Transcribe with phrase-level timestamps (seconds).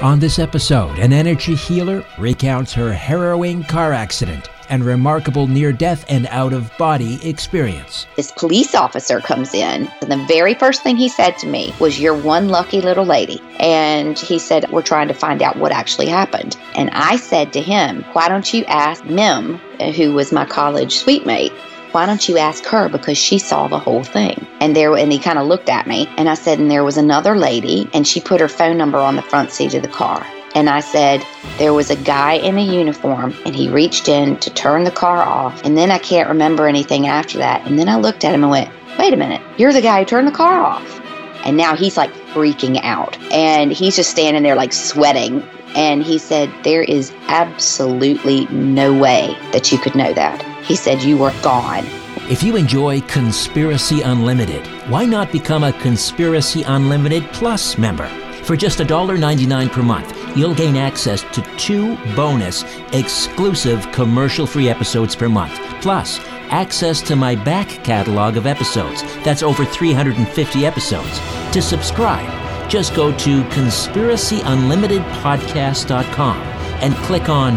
[0.00, 6.04] On this episode, an energy healer recounts her harrowing car accident and remarkable near death
[6.08, 8.06] and out of body experience.
[8.14, 11.98] This police officer comes in, and the very first thing he said to me was,
[11.98, 13.42] You're one lucky little lady.
[13.58, 16.56] And he said, We're trying to find out what actually happened.
[16.76, 19.56] And I said to him, Why don't you ask Mim,
[19.96, 21.52] who was my college suite mate?
[21.98, 22.88] Why don't you ask her?
[22.88, 24.46] Because she saw the whole thing.
[24.60, 26.96] And there and he kind of looked at me and i said and there was
[26.96, 30.24] another lady and she put her phone number on the front seat of the car.
[30.54, 31.26] And i said
[31.58, 35.24] there was a guy in a uniform and he reached in to turn the car
[35.24, 35.64] off.
[35.64, 37.66] And then i can't remember anything after that.
[37.66, 39.42] And then i looked at him and went wait a minute.
[39.58, 41.00] You're the guy who turned the car off.
[41.44, 43.18] And now he's like freaking out.
[43.32, 45.42] And he's just standing there like sweating.
[45.74, 51.02] And he said there is absolutely no way that you could know that he said,
[51.02, 51.84] You were gone.
[52.30, 58.06] If you enjoy Conspiracy Unlimited, why not become a Conspiracy Unlimited Plus member?
[58.44, 62.62] For just $1.99 per month, you'll gain access to two bonus,
[62.92, 66.20] exclusive commercial free episodes per month, plus
[66.50, 69.02] access to my back catalog of episodes.
[69.24, 71.18] That's over 350 episodes.
[71.52, 76.36] To subscribe, just go to conspiracyunlimitedpodcast.com
[76.80, 77.56] and click on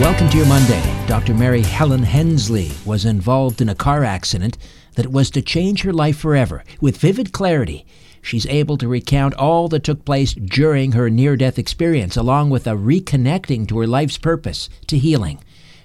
[0.00, 0.82] Welcome to your Monday.
[1.06, 1.34] Dr.
[1.34, 4.56] Mary Helen Hensley was involved in a car accident
[4.94, 6.64] that was to change her life forever.
[6.80, 7.84] With vivid clarity,
[8.22, 12.66] she's able to recount all that took place during her near death experience, along with
[12.66, 15.44] a reconnecting to her life's purpose, to healing.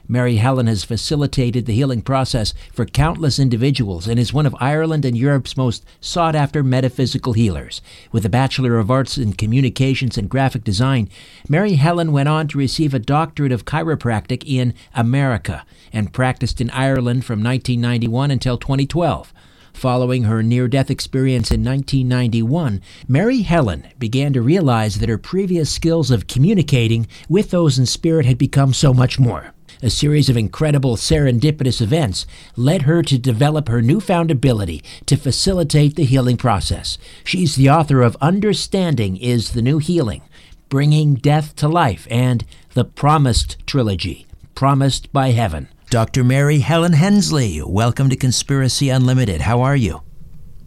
[0.09, 5.03] Mary Helen has facilitated the healing process for countless individuals and is one of Ireland
[5.03, 7.81] and Europe's most sought after metaphysical healers.
[8.13, 11.09] With a Bachelor of Arts in Communications and Graphic Design,
[11.49, 16.69] Mary Helen went on to receive a doctorate of chiropractic in America and practiced in
[16.69, 19.33] Ireland from 1991 until 2012.
[19.73, 25.69] Following her near death experience in 1991, Mary Helen began to realize that her previous
[25.69, 29.53] skills of communicating with those in spirit had become so much more.
[29.83, 32.25] A series of incredible serendipitous events
[32.55, 36.97] led her to develop her newfound ability to facilitate the healing process.
[37.23, 40.23] She's the author of Understanding is the New Healing,
[40.67, 42.43] Bringing Death to Life, and
[42.73, 44.25] The Promised Trilogy,
[44.55, 45.67] Promised by Heaven.
[45.91, 46.23] Dr.
[46.23, 49.41] Mary Helen Hensley, welcome to Conspiracy Unlimited.
[49.41, 50.01] How are you?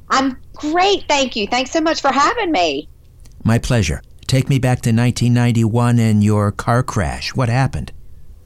[0.09, 1.49] I'm great, thank you.
[1.49, 2.89] Thanks so much for having me.
[3.43, 4.03] My pleasure.
[4.29, 7.35] Take me back to 1991 and your car crash.
[7.35, 7.93] What happened?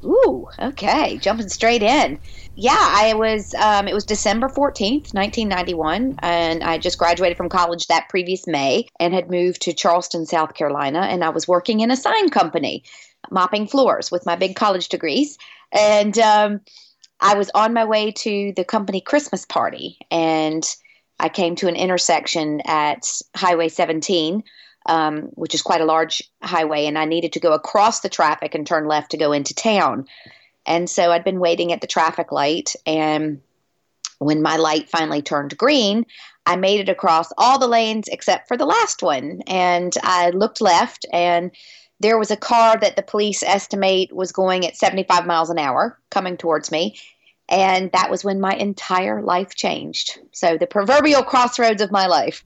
[0.04, 1.18] Ooh, okay.
[1.18, 2.18] Jumping straight in.
[2.56, 7.86] Yeah, I was, um, it was December 14th, 1991, and I just graduated from college
[7.88, 11.90] that previous May and had moved to Charleston, South Carolina, and I was working in
[11.90, 12.84] a sign company,
[13.30, 15.36] mopping floors with my big college degrees.
[15.72, 16.60] And um,
[17.20, 20.64] I was on my way to the company Christmas party, and
[21.18, 23.04] I came to an intersection at
[23.34, 24.44] Highway 17
[24.86, 28.54] um, which is quite a large highway, and I needed to go across the traffic
[28.54, 30.06] and turn left to go into town.
[30.66, 33.40] And so I'd been waiting at the traffic light, and
[34.18, 36.06] when my light finally turned green,
[36.46, 39.42] I made it across all the lanes except for the last one.
[39.46, 41.50] And I looked left, and
[42.00, 45.98] there was a car that the police estimate was going at 75 miles an hour
[46.10, 46.98] coming towards me.
[47.48, 50.18] And that was when my entire life changed.
[50.32, 52.42] So, the proverbial crossroads of my life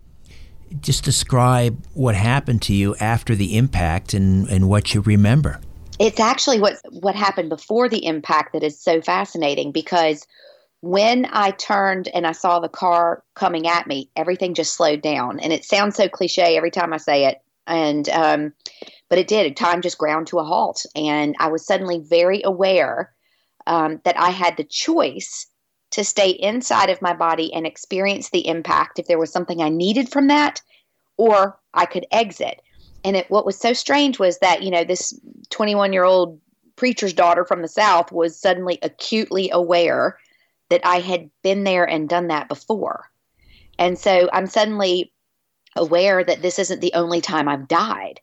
[0.81, 5.61] just describe what happened to you after the impact and, and what you remember.
[5.99, 10.27] It's actually what what happened before the impact that is so fascinating because
[10.81, 15.41] when I turned and I saw the car coming at me, everything just slowed down.
[15.41, 17.43] And it sounds so cliche every time I say it.
[17.67, 18.53] And um,
[19.09, 19.56] but it did.
[19.56, 23.12] Time just ground to a halt, and I was suddenly very aware
[23.67, 25.47] um, that I had the choice
[25.91, 29.69] to stay inside of my body and experience the impact if there was something I
[29.69, 30.62] needed from that,
[31.17, 32.62] or I could exit.
[33.09, 35.19] And it, what was so strange was that, you know, this
[35.49, 36.39] 21 year old
[36.77, 40.19] preacher's daughter from the South was suddenly acutely aware
[40.69, 43.09] that I had been there and done that before.
[43.79, 45.11] And so I'm suddenly
[45.75, 48.21] aware that this isn't the only time I've died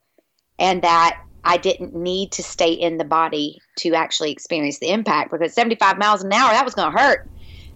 [0.60, 5.32] and that I didn't need to stay in the body to actually experience the impact
[5.32, 7.22] because 75 miles an hour, that was going to hurt.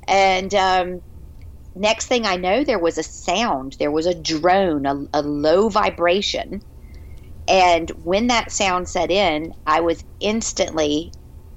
[0.08, 1.02] And um,
[1.74, 3.78] next thing I know, there was a sound.
[3.80, 6.62] There was a drone, a, a low vibration.
[7.50, 11.12] And when that sound set in, I was instantly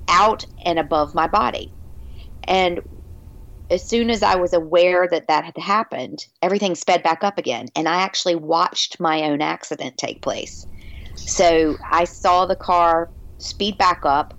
[0.08, 1.74] out and above my body.
[2.48, 2.80] And
[3.70, 7.68] as soon as I was aware that that had happened, everything sped back up again.
[7.76, 10.66] And I actually watched my own accident take place.
[11.14, 14.38] So I saw the car speed back up.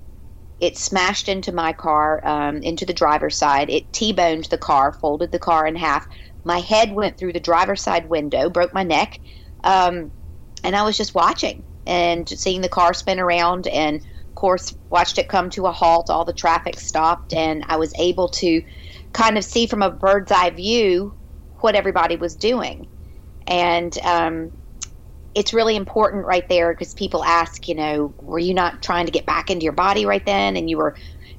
[0.59, 3.69] It smashed into my car, um, into the driver's side.
[3.69, 6.05] It T boned the car, folded the car in half.
[6.43, 9.19] My head went through the driver's side window, broke my neck.
[9.63, 10.11] Um,
[10.63, 15.17] and I was just watching and seeing the car spin around and of course watched
[15.17, 18.61] it come to a halt all the traffic stopped and i was able to
[19.11, 21.13] kind of see from a bird's eye view
[21.63, 22.87] what everybody was doing.
[23.47, 24.51] And um,
[25.33, 29.11] it's really important right there because people ask, you know, were you not trying to
[29.11, 30.57] get back into your body right then?
[30.57, 30.95] And you were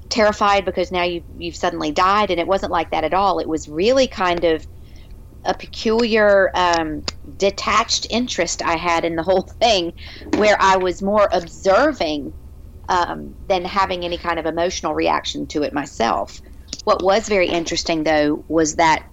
[0.09, 2.31] terrified because now you you've suddenly died.
[2.31, 3.39] And it wasn't like that at all.
[3.39, 4.67] It was really kind of
[5.45, 7.03] a peculiar um,
[7.37, 9.93] detached interest I had in the whole thing
[10.37, 12.33] where I was more observing
[12.89, 16.41] um, than having any kind of emotional reaction to it myself.
[16.85, 19.07] What was very interesting though was that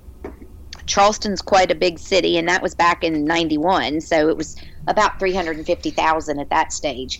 [0.85, 4.55] Charleston's quite a big city, and that was back in '91, so it was
[4.87, 7.19] about 350,000 at that stage.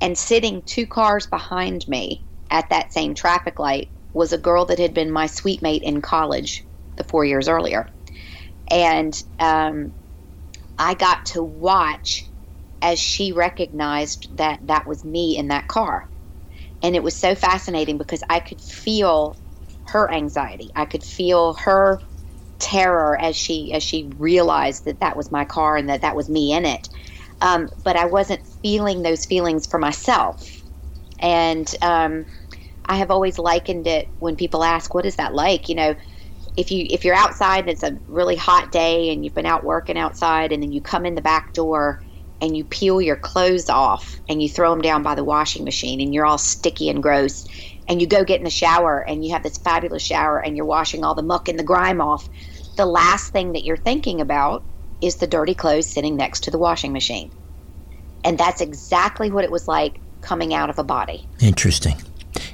[0.00, 4.78] And sitting two cars behind me at that same traffic light was a girl that
[4.78, 6.66] had been my suite mate in college
[6.96, 7.86] the four years earlier,
[8.70, 9.92] and um,
[10.78, 12.30] I got to watch
[12.82, 16.08] as she recognized that that was me in that car.
[16.82, 19.36] And it was so fascinating because I could feel
[19.88, 20.70] her anxiety.
[20.74, 22.00] I could feel her
[22.58, 26.28] terror as she as she realized that that was my car and that that was
[26.28, 26.88] me in it.
[27.40, 30.42] Um, but I wasn't feeling those feelings for myself,
[31.18, 32.26] and um,
[32.86, 35.94] I have always likened it when people ask, "What is that like?" You know,
[36.56, 39.64] if you if you're outside and it's a really hot day and you've been out
[39.64, 42.02] working outside and then you come in the back door
[42.40, 46.00] and you peel your clothes off and you throw them down by the washing machine
[46.00, 47.46] and you're all sticky and gross
[47.88, 50.66] and you go get in the shower and you have this fabulous shower and you're
[50.66, 52.28] washing all the muck and the grime off
[52.76, 54.62] the last thing that you're thinking about
[55.02, 57.30] is the dirty clothes sitting next to the washing machine.
[58.24, 61.28] And that's exactly what it was like coming out of a body.
[61.40, 61.96] Interesting.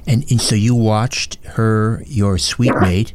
[0.06, 3.14] And, and so you watched her, your suite mate,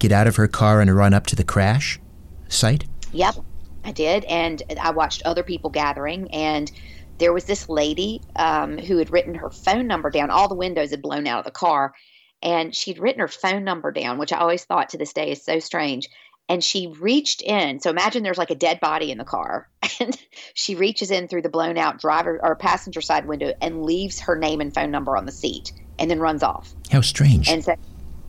[0.00, 2.00] get out of her car and run up to the crash
[2.48, 2.84] site?
[3.12, 3.36] Yep,
[3.84, 4.24] I did.
[4.24, 6.28] And I watched other people gathering.
[6.32, 6.70] And
[7.18, 10.30] there was this lady um, who had written her phone number down.
[10.30, 11.94] All the windows had blown out of the car.
[12.42, 15.44] And she'd written her phone number down, which I always thought to this day is
[15.44, 16.08] so strange
[16.50, 17.78] and she reached in.
[17.78, 19.68] So imagine there's like a dead body in the car,
[20.00, 20.20] and
[20.52, 24.36] she reaches in through the blown out driver or passenger side window and leaves her
[24.36, 26.74] name and phone number on the seat, and then runs off.
[26.90, 27.48] How strange!
[27.48, 27.76] And so,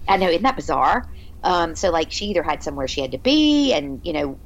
[0.07, 1.09] I know, isn't that bizarre?
[1.43, 4.39] Um, so like she either had somewhere she had to be and, you know,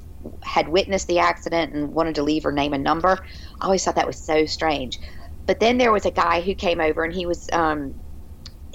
[0.43, 3.17] had witnessed the accident and wanted to leave her name and number.
[3.61, 4.99] I always thought that was so strange.
[5.45, 7.93] But then there was a guy who came over and he was um,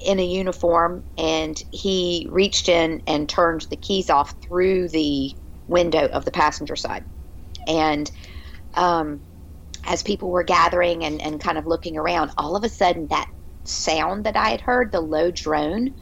[0.04, 5.36] in a uniform and he reached in and turned the keys off through the
[5.66, 7.04] window of the passenger side.
[7.66, 8.10] And
[8.74, 9.22] um,
[9.84, 13.28] as people were gathering and, and kind of looking around, all of a sudden that
[13.64, 15.94] sound that I had heard, the low drone,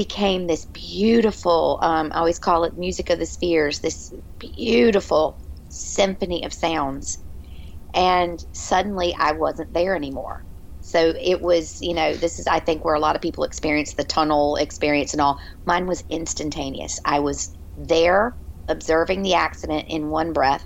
[0.00, 5.36] became this beautiful, um, I always call it music of the spheres, this beautiful
[5.68, 7.18] symphony of sounds.
[7.92, 10.42] And suddenly I wasn't there anymore.
[10.80, 13.92] So it was, you know, this is, I think, where a lot of people experience
[13.92, 15.38] the tunnel experience and all.
[15.66, 16.98] Mine was instantaneous.
[17.04, 18.34] I was there
[18.68, 20.64] observing the accident in one breath,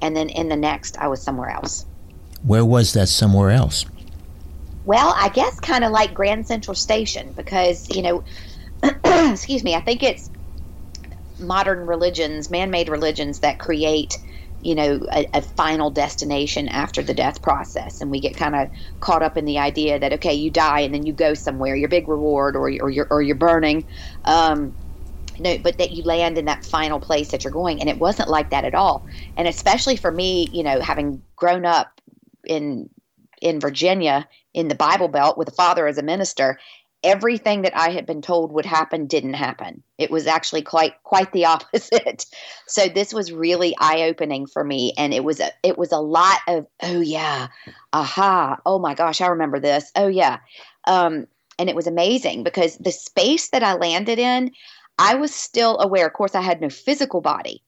[0.00, 1.84] and then in the next, I was somewhere else.
[2.44, 3.84] Where was that somewhere else?
[4.86, 8.24] Well, I guess kind of like Grand Central Station because, you know,
[9.04, 10.30] excuse me, I think it's
[11.38, 14.18] modern religions, man made religions that create
[14.60, 18.00] you know a, a, final destination after the death process.
[18.00, 18.68] And we get kind of
[19.00, 21.88] caught up in the idea that okay you die and then you go somewhere your
[21.88, 23.86] big reward or, or you're or you're burning.
[24.24, 24.74] Um,
[25.38, 27.80] no, but that you land in that final place that you're going.
[27.80, 29.06] And it wasn't like that at all.
[29.36, 32.00] And especially for me you know having grown up
[32.44, 32.90] in
[33.40, 36.58] in Virginia in the Bible Belt with a father as a minister
[37.02, 39.82] everything that I had been told would happen didn't happen.
[39.98, 42.26] It was actually quite quite the opposite.
[42.66, 45.98] so this was really eye opening for me, and it was a it was a
[46.00, 47.48] lot of oh yeah,
[47.92, 49.90] aha, oh my gosh, I remember this.
[49.96, 50.38] Oh yeah,
[50.86, 51.26] um,
[51.58, 54.52] and it was amazing because the space that I landed in,
[54.98, 56.06] I was still aware.
[56.06, 57.62] Of course, I had no physical body,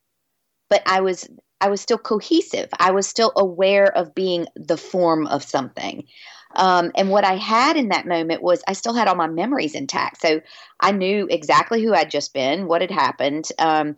[0.69, 1.29] but I was
[1.63, 2.69] I was still cohesive.
[2.81, 6.05] I was still aware of being the form of something.
[6.55, 9.75] Um, and what I had in that moment was I still had all my memories
[9.75, 10.21] intact.
[10.21, 10.41] So
[10.81, 13.49] I knew exactly who I'd just been, what had happened.
[13.59, 13.97] Um,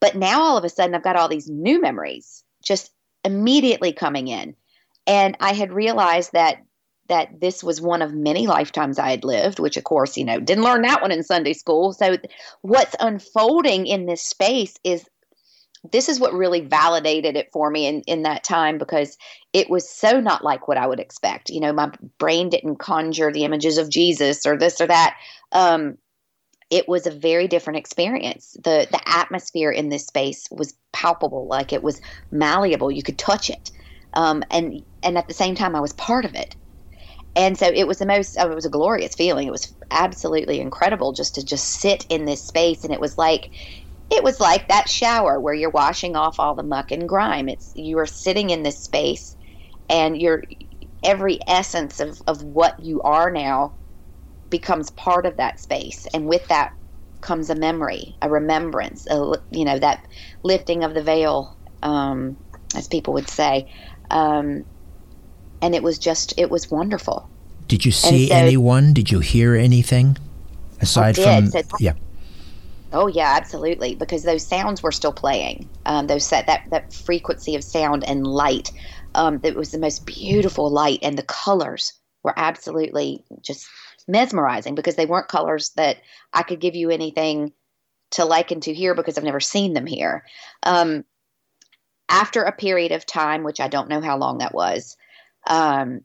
[0.00, 2.90] but now all of a sudden I've got all these new memories just
[3.24, 4.56] immediately coming in.
[5.06, 6.58] And I had realized that
[7.08, 10.40] that this was one of many lifetimes I had lived, which of course, you know,
[10.40, 11.92] didn't learn that one in Sunday school.
[11.92, 12.16] So
[12.62, 15.04] what's unfolding in this space is
[15.90, 19.18] this is what really validated it for me in, in that time because
[19.52, 21.50] it was so not like what I would expect.
[21.50, 25.16] You know, my brain didn't conjure the images of Jesus or this or that.
[25.50, 25.98] Um,
[26.70, 28.56] it was a very different experience.
[28.64, 32.90] The the atmosphere in this space was palpable, like it was malleable.
[32.90, 33.70] You could touch it,
[34.14, 36.56] um, and and at the same time, I was part of it.
[37.34, 38.36] And so it was the most.
[38.38, 39.48] Oh, it was a glorious feeling.
[39.48, 43.50] It was absolutely incredible just to just sit in this space, and it was like
[44.12, 47.48] it was like that shower where you're washing off all the muck and grime.
[47.48, 49.36] It's you are sitting in this space
[49.88, 50.44] and your
[51.02, 53.72] every essence of, of what you are now
[54.50, 56.06] becomes part of that space.
[56.12, 56.72] And with that
[57.22, 60.06] comes a memory, a remembrance, a, you know, that
[60.42, 62.36] lifting of the veil, um,
[62.76, 63.72] as people would say.
[64.10, 64.64] Um,
[65.62, 67.28] and it was just, it was wonderful.
[67.66, 68.92] Did you see so, anyone?
[68.92, 70.18] Did you hear anything
[70.82, 71.46] aside from?
[71.46, 71.94] So, yeah.
[72.92, 73.94] Oh yeah, absolutely.
[73.94, 75.70] Because those sounds were still playing.
[75.86, 78.70] Um, those set that that frequency of sound and light.
[79.14, 83.66] Um, it was the most beautiful light, and the colors were absolutely just
[84.08, 85.98] mesmerizing because they weren't colors that
[86.32, 87.52] I could give you anything
[88.12, 90.24] to liken to here because I've never seen them here.
[90.64, 91.04] Um,
[92.08, 94.96] after a period of time, which I don't know how long that was,
[95.46, 96.00] um,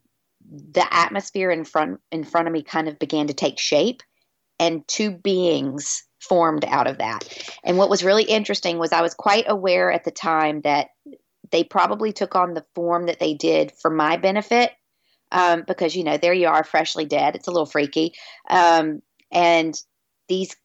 [0.50, 4.02] the atmosphere in front in front of me kind of began to take shape,
[4.58, 7.26] and two beings formed out of that.
[7.64, 10.88] And what was really interesting was I was quite aware at the time that
[11.50, 14.72] they probably took on the form that they did for my benefit
[15.32, 17.36] um, because, you know, there you are, freshly dead.
[17.36, 18.14] It's a little freaky.
[18.48, 19.74] Um, and
[20.28, 20.56] these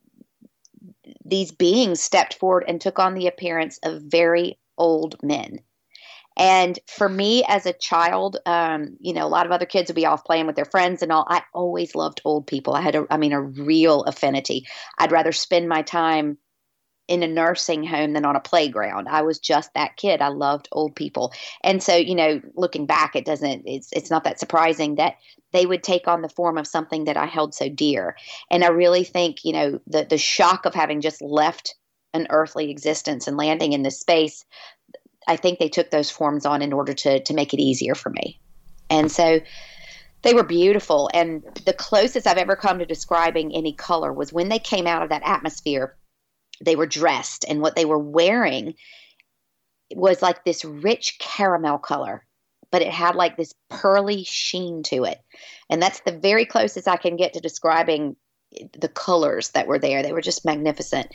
[1.26, 5.60] these beings stepped forward and took on the appearance of very old men.
[6.38, 9.96] And for me as a child, um, you know, a lot of other kids would
[9.96, 11.26] be off playing with their friends and all.
[11.28, 12.74] I always loved old people.
[12.74, 14.66] I had a, I mean, a real affinity.
[14.98, 16.38] I'd rather spend my time
[17.08, 19.10] in a nursing home than on a playground.
[19.10, 20.22] I was just that kid.
[20.22, 21.34] I loved old people.
[21.62, 25.18] And so, you know, looking back, it doesn't, it's, it's not that surprising that
[25.52, 28.16] they would take on the form of something that I held so dear.
[28.50, 31.76] And I really think, you know, the, the shock of having just left
[32.14, 34.46] an earthly existence and landing in this space
[35.28, 38.10] I think they took those forms on in order to to make it easier for
[38.10, 38.40] me.
[38.90, 39.40] And so
[40.24, 44.50] they were beautiful and the closest I've ever come to describing any color was when
[44.50, 45.96] they came out of that atmosphere
[46.64, 48.74] they were dressed and what they were wearing
[49.96, 52.26] was like this rich caramel color
[52.72, 55.20] but it had like this pearly sheen to it
[55.70, 58.16] and that's the very closest I can get to describing
[58.80, 60.04] the colors that were there.
[60.04, 61.12] They were just magnificent.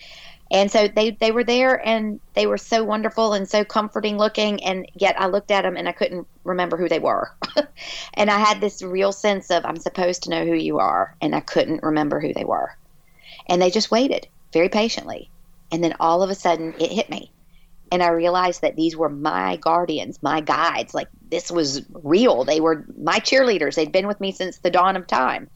[0.50, 4.62] And so they, they were there and they were so wonderful and so comforting looking.
[4.64, 7.35] And yet I looked at them and I couldn't remember who they were.
[8.14, 11.14] and I had this real sense of, I'm supposed to know who you are.
[11.21, 12.76] And I couldn't remember who they were.
[13.47, 15.30] And they just waited very patiently.
[15.71, 17.30] And then all of a sudden it hit me.
[17.90, 20.95] And I realized that these were my guardians, my guides.
[20.95, 22.45] Like this was real.
[22.45, 23.75] They were my cheerleaders.
[23.75, 25.49] They'd been with me since the dawn of time.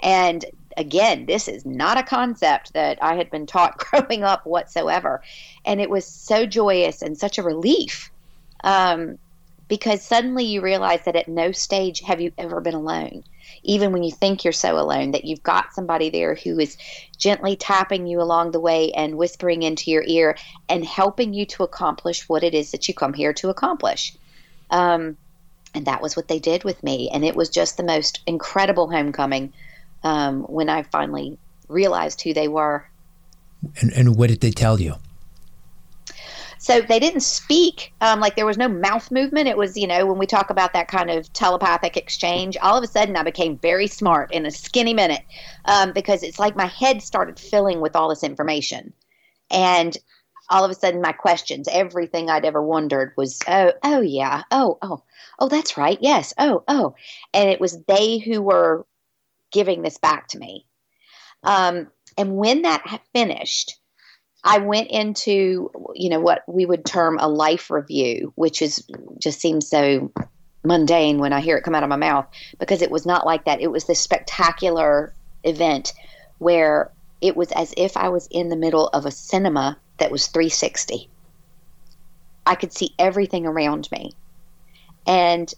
[0.00, 0.44] And
[0.78, 5.22] again, this is not a concept that I had been taught growing up whatsoever.
[5.64, 8.10] And it was so joyous and such a relief
[8.64, 9.18] um,
[9.66, 13.24] because suddenly you realize that at no stage have you ever been alone.
[13.64, 16.78] Even when you think you're so alone, that you've got somebody there who is
[17.16, 20.36] gently tapping you along the way and whispering into your ear
[20.68, 24.14] and helping you to accomplish what it is that you come here to accomplish.
[24.70, 25.16] Um,
[25.74, 27.10] and that was what they did with me.
[27.12, 29.52] And it was just the most incredible homecoming
[30.02, 31.38] um, when I finally
[31.68, 32.88] realized who they were.
[33.80, 34.94] And, and what did they tell you?
[36.60, 39.48] So they didn't speak, um, like there was no mouth movement.
[39.48, 42.82] It was, you know, when we talk about that kind of telepathic exchange, all of
[42.82, 45.22] a sudden I became very smart in a skinny minute
[45.66, 48.92] um, because it's like my head started filling with all this information.
[49.50, 49.96] And
[50.50, 54.78] all of a sudden my questions, everything I'd ever wondered was, oh, oh yeah, oh,
[54.82, 55.02] oh,
[55.38, 56.94] oh, that's right, yes, oh, oh.
[57.32, 58.84] And it was they who were
[59.52, 60.66] giving this back to me.
[61.42, 63.78] Um, and when that finished,
[64.44, 68.86] I went into, you know, what we would term a life review, which is
[69.18, 70.12] just seems so
[70.64, 72.26] mundane when I hear it come out of my mouth
[72.58, 73.60] because it was not like that.
[73.60, 75.12] It was this spectacular
[75.44, 75.92] event
[76.38, 76.90] where
[77.20, 81.08] it was as if I was in the middle of a cinema that was 360.
[82.46, 84.12] I could see everything around me.
[85.06, 85.52] And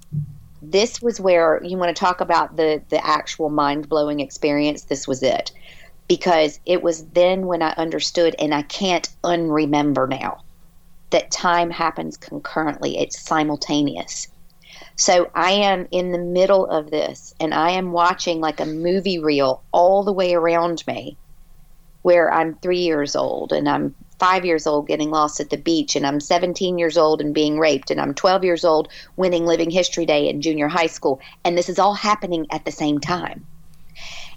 [0.62, 5.22] this was where you want to talk about the the actual mind-blowing experience this was
[5.22, 5.52] it.
[6.08, 10.38] Because it was then when i understood and i can't unremember now
[11.10, 14.28] that time happens concurrently it's simultaneous.
[14.96, 19.18] So i am in the middle of this and i am watching like a movie
[19.18, 21.16] reel all the way around me
[22.02, 25.96] where i'm 3 years old and i'm five years old getting lost at the beach,
[25.96, 29.70] and I'm 17 years old and being raped, and I'm 12 years old winning Living
[29.70, 31.20] History Day in junior high school.
[31.44, 33.46] And this is all happening at the same time.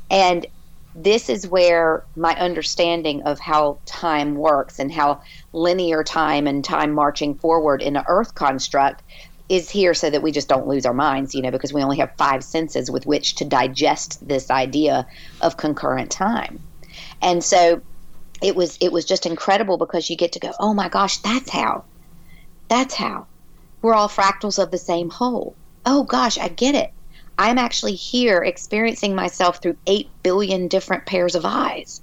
[0.10, 0.48] And
[0.96, 6.91] this is where my understanding of how time works and how linear time and time
[6.91, 9.04] marching forward in an earth construct
[9.50, 11.98] is here so that we just don't lose our minds, you know, because we only
[11.98, 15.06] have five senses with which to digest this idea
[15.41, 16.60] of concurrent time.
[17.22, 17.82] And so
[18.43, 21.49] it was it was just incredible because you get to go, oh my gosh, that's
[21.49, 21.86] how,
[22.67, 23.25] that's how,
[23.82, 25.56] we're all fractals of the same whole.
[25.86, 26.91] Oh gosh, I get it.
[27.39, 32.01] I'm actually here experiencing myself through eight billion different pairs of eyes,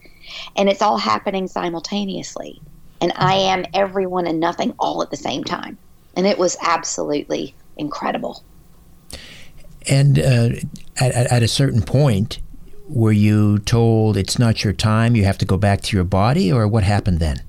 [0.56, 2.60] and it's all happening simultaneously.
[3.02, 5.78] And I am everyone and nothing all at the same time,
[6.16, 8.42] and it was absolutely incredible.
[9.88, 10.50] And uh,
[10.96, 12.40] at, at a certain point,
[12.90, 16.52] were you told it's not your time, you have to go back to your body,
[16.52, 17.42] or what happened then?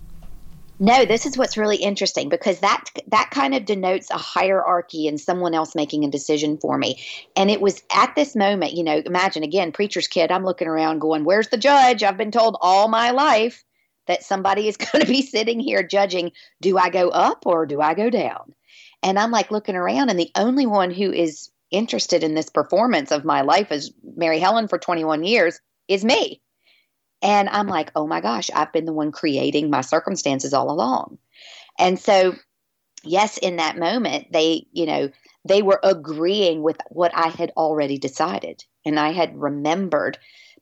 [0.80, 5.20] No, this is what's really interesting because that that kind of denotes a hierarchy and
[5.20, 7.00] someone else making a decision for me.
[7.36, 10.98] And it was at this moment, you know, imagine again, preacher's kid, I'm looking around
[10.98, 12.02] going, "Where's the judge?
[12.02, 13.64] I've been told all my life
[14.08, 17.80] that somebody is going to be sitting here judging, do I go up or do
[17.80, 18.56] I go down?"
[19.04, 23.12] And I'm like looking around and the only one who is interested in this performance
[23.12, 26.42] of my life as Mary Helen for 21 years is me.
[27.22, 31.18] And I'm like, oh my gosh, I've been the one creating my circumstances all along.
[31.78, 32.36] And so,
[33.04, 35.10] yes, in that moment, they, you know,
[35.48, 38.64] they were agreeing with what I had already decided.
[38.86, 40.18] And I had remembered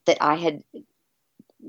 [0.06, 0.62] that I had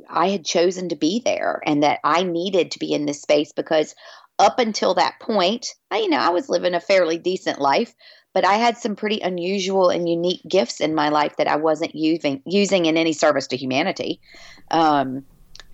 [0.09, 3.51] I had chosen to be there and that I needed to be in this space
[3.51, 3.93] because
[4.39, 7.93] up until that point, I, you know, I was living a fairly decent life,
[8.33, 11.95] but I had some pretty unusual and unique gifts in my life that I wasn't
[11.95, 14.21] using using in any service to humanity.
[14.69, 15.25] Um,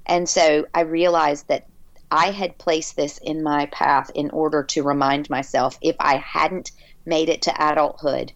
[0.06, 1.68] and so I realized that
[2.10, 6.72] I had placed this in my path in order to remind myself if I hadn't
[7.06, 8.34] made it to adulthood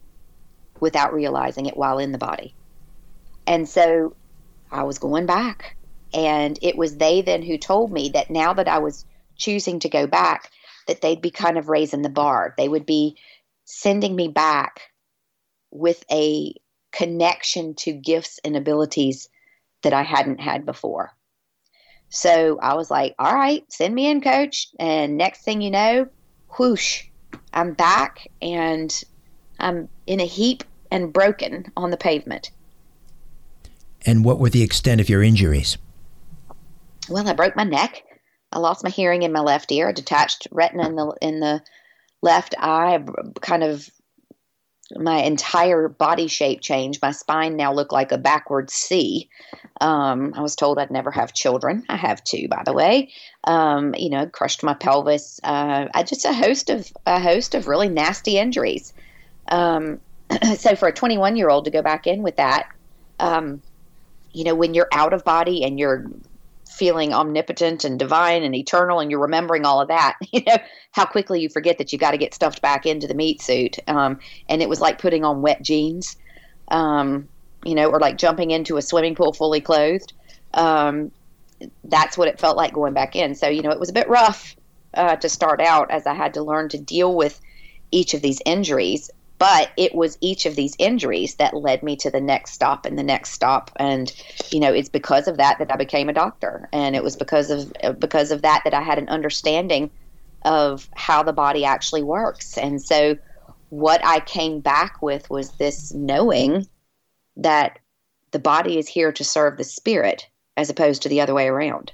[0.80, 2.56] without realizing it while in the body.
[3.48, 4.16] And so
[4.72, 5.78] I was going back.
[6.14, 9.06] And it was they then who told me that now that I was
[9.38, 10.52] choosing to go back,
[10.88, 12.54] that they'd be kind of raising the bar.
[12.58, 13.16] They would be
[13.72, 14.82] sending me back
[15.72, 16.54] with a
[16.92, 19.30] connection to gifts and abilities
[19.82, 21.12] that I hadn't had before.
[22.10, 24.68] So I was like, all right, send me in, coach.
[24.78, 26.08] And next thing you know,
[26.58, 27.04] whoosh,
[27.54, 28.94] I'm back and
[29.58, 32.52] I'm in a heap and broken on the pavement.
[34.06, 35.78] And what were the extent of your injuries?
[37.10, 38.04] Well, I broke my neck.
[38.52, 41.62] I lost my hearing in my left ear, a detached retina in the in the
[42.22, 43.04] left eye,
[43.42, 43.90] kind of
[44.96, 47.02] my entire body shape changed.
[47.02, 49.30] My spine now looked like a backward C.
[49.80, 51.86] Um, I was told I'd never have children.
[51.90, 53.12] I have two, by the way.
[53.46, 55.40] Um, you know, crushed my pelvis.
[55.44, 58.94] Uh, I just a host of a host of really nasty injuries.
[59.50, 60.00] Um,
[60.58, 62.68] so for a 21 year old to go back in with that,
[63.20, 63.62] um,
[64.34, 66.06] you know, when you're out of body and you're
[66.72, 70.58] feeling omnipotent and divine and eternal and you're remembering all of that you know
[70.92, 73.78] how quickly you forget that you got to get stuffed back into the meat suit.
[73.88, 76.18] Um, and it was like putting on wet jeans
[76.70, 77.28] um,
[77.64, 80.14] you know or like jumping into a swimming pool fully clothed.
[80.54, 81.12] Um,
[81.84, 83.36] that's what it felt like going back in.
[83.36, 84.56] So you know it was a bit rough
[84.94, 87.40] uh, to start out as i had to learn to deal with
[87.92, 89.10] each of these injuries
[89.42, 92.96] but it was each of these injuries that led me to the next stop and
[92.96, 93.72] the next stop.
[93.78, 94.14] And
[94.52, 96.70] you know it's because of that that i became a doctor.
[96.72, 99.90] And it was because of because of that that i had an understanding
[100.46, 102.56] of how the body actually works.
[102.56, 103.18] And so
[103.70, 106.68] what i came back with was this knowing
[107.36, 107.80] that
[108.30, 111.92] the body is here to serve the spirit as opposed to the other way around.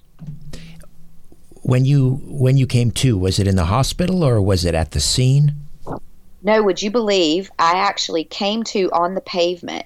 [1.62, 4.92] When you when you came to was it in the hospital or was it at
[4.92, 5.67] the scene
[6.48, 9.86] no, would you believe I actually came to on the pavement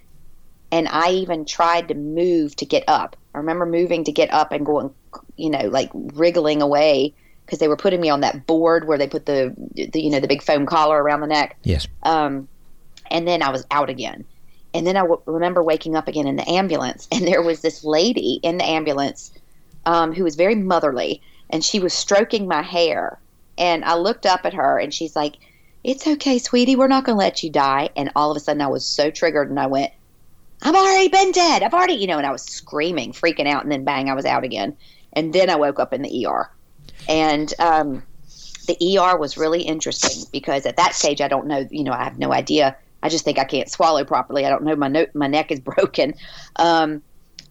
[0.71, 3.15] and I even tried to move to get up.
[3.33, 4.93] I remember moving to get up and going,
[5.37, 9.07] you know, like wriggling away because they were putting me on that board where they
[9.07, 11.57] put the, the you know, the big foam collar around the neck.
[11.63, 11.87] Yes.
[12.03, 12.47] Um,
[13.09, 14.23] and then I was out again.
[14.75, 17.83] And then I w- remember waking up again in the ambulance, and there was this
[17.83, 19.33] lady in the ambulance
[19.87, 23.19] um, who was very motherly, and she was stroking my hair.
[23.57, 25.37] And I looked up at her, and she's like,
[25.83, 26.75] it's okay, sweetie.
[26.75, 27.89] We're not going to let you die.
[27.95, 29.91] And all of a sudden, I was so triggered and I went,
[30.61, 31.63] I've already been dead.
[31.63, 33.63] I've already, you know, and I was screaming, freaking out.
[33.63, 34.77] And then bang, I was out again.
[35.13, 36.49] And then I woke up in the ER.
[37.09, 38.03] And um,
[38.67, 42.03] the ER was really interesting because at that stage, I don't know, you know, I
[42.03, 42.75] have no idea.
[43.01, 44.45] I just think I can't swallow properly.
[44.45, 44.75] I don't know.
[44.75, 46.13] My, no- my neck is broken.
[46.57, 47.01] Um,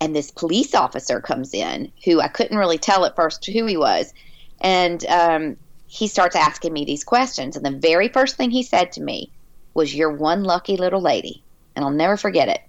[0.01, 3.77] and this police officer comes in who I couldn't really tell at first who he
[3.77, 4.15] was.
[4.61, 5.57] And um,
[5.93, 7.57] he starts asking me these questions.
[7.57, 9.33] And the very first thing he said to me
[9.75, 11.43] was, You're one lucky little lady.
[11.75, 12.61] And I'll never forget it.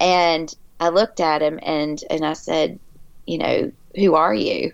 [0.00, 2.78] And I looked at him and, and I said,
[3.26, 4.72] You know, who are you?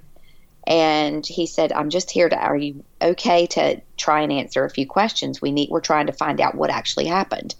[0.68, 4.70] And he said, I'm just here to, are you okay to try and answer a
[4.70, 5.42] few questions?
[5.42, 7.56] We need, we're trying to find out what actually happened.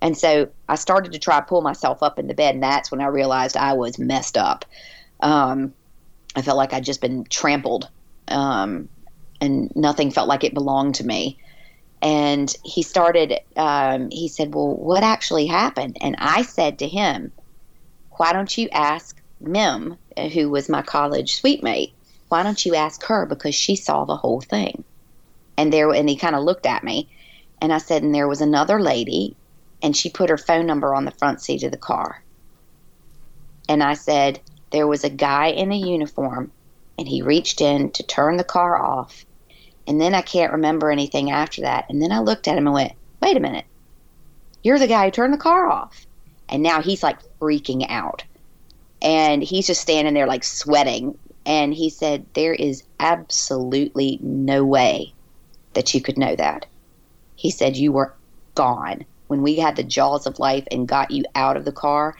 [0.00, 2.92] And so I started to try to pull myself up in the bed, and that's
[2.92, 4.64] when I realized I was messed up.
[5.18, 5.74] Um,
[6.36, 7.88] I felt like I'd just been trampled
[8.28, 8.88] um,
[9.42, 11.36] and nothing felt like it belonged to me.
[12.00, 15.98] And he started, um, he said, Well, what actually happened?
[16.00, 17.32] And I said to him,
[18.12, 19.98] Why don't you ask Mim,
[20.32, 21.92] who was my college suite mate,
[22.28, 23.26] why don't you ask her?
[23.26, 24.84] Because she saw the whole thing.
[25.58, 27.10] And there, and he kind of looked at me.
[27.60, 29.36] And I said, And there was another lady,
[29.82, 32.22] and she put her phone number on the front seat of the car.
[33.68, 36.52] And I said, There was a guy in a uniform,
[36.96, 39.24] and he reached in to turn the car off
[39.86, 41.86] and then I can't remember anything after that.
[41.88, 43.64] And then I looked at him and went, wait a minute.
[44.62, 46.06] You're the guy who turned the car off.
[46.48, 48.24] And now he's like freaking out.
[49.00, 51.18] And he's just standing there like sweating.
[51.44, 55.12] And he said, There is absolutely no way
[55.74, 56.66] that you could know that.
[57.34, 58.14] He said, You were
[58.54, 62.14] gone when we had the jaws of life and got you out of the car.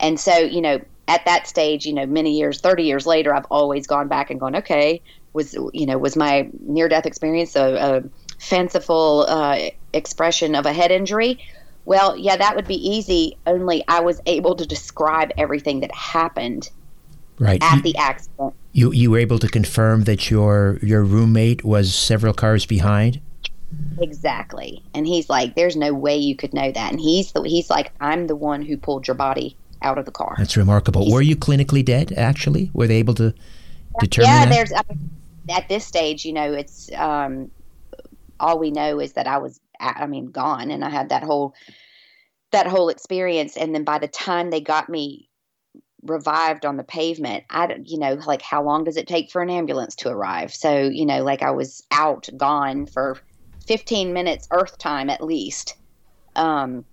[0.00, 3.46] And so, you know, at that stage, you know, many years, 30 years later, I've
[3.46, 5.00] always gone back and gone, okay,
[5.36, 8.02] was you know was my near death experience a, a
[8.40, 9.58] fanciful uh,
[9.92, 11.38] expression of a head injury.
[11.84, 16.68] Well yeah that would be easy only i was able to describe everything that happened
[17.38, 17.62] right.
[17.62, 18.54] at you, the accident.
[18.72, 23.20] you you were able to confirm that your your roommate was several cars behind?
[24.00, 24.82] Exactly.
[24.94, 26.92] And he's like there's no way you could know that.
[26.92, 30.12] And he's the he's like i'm the one who pulled your body out of the
[30.12, 30.34] car.
[30.38, 31.04] That's remarkable.
[31.04, 32.70] He's, were you clinically dead actually?
[32.72, 33.34] Were they able to
[34.00, 34.54] determine yeah that?
[34.54, 35.10] there's I mean,
[35.48, 37.50] at this stage, you know, it's um,
[38.40, 41.54] all we know is that I was, I mean, gone, and I had that whole
[42.52, 43.56] that whole experience.
[43.56, 45.28] And then by the time they got me
[46.02, 49.50] revived on the pavement, I, you know, like how long does it take for an
[49.50, 50.54] ambulance to arrive?
[50.54, 53.18] So, you know, like I was out, gone for
[53.66, 55.74] 15 minutes Earth time at least.
[56.36, 56.84] Um,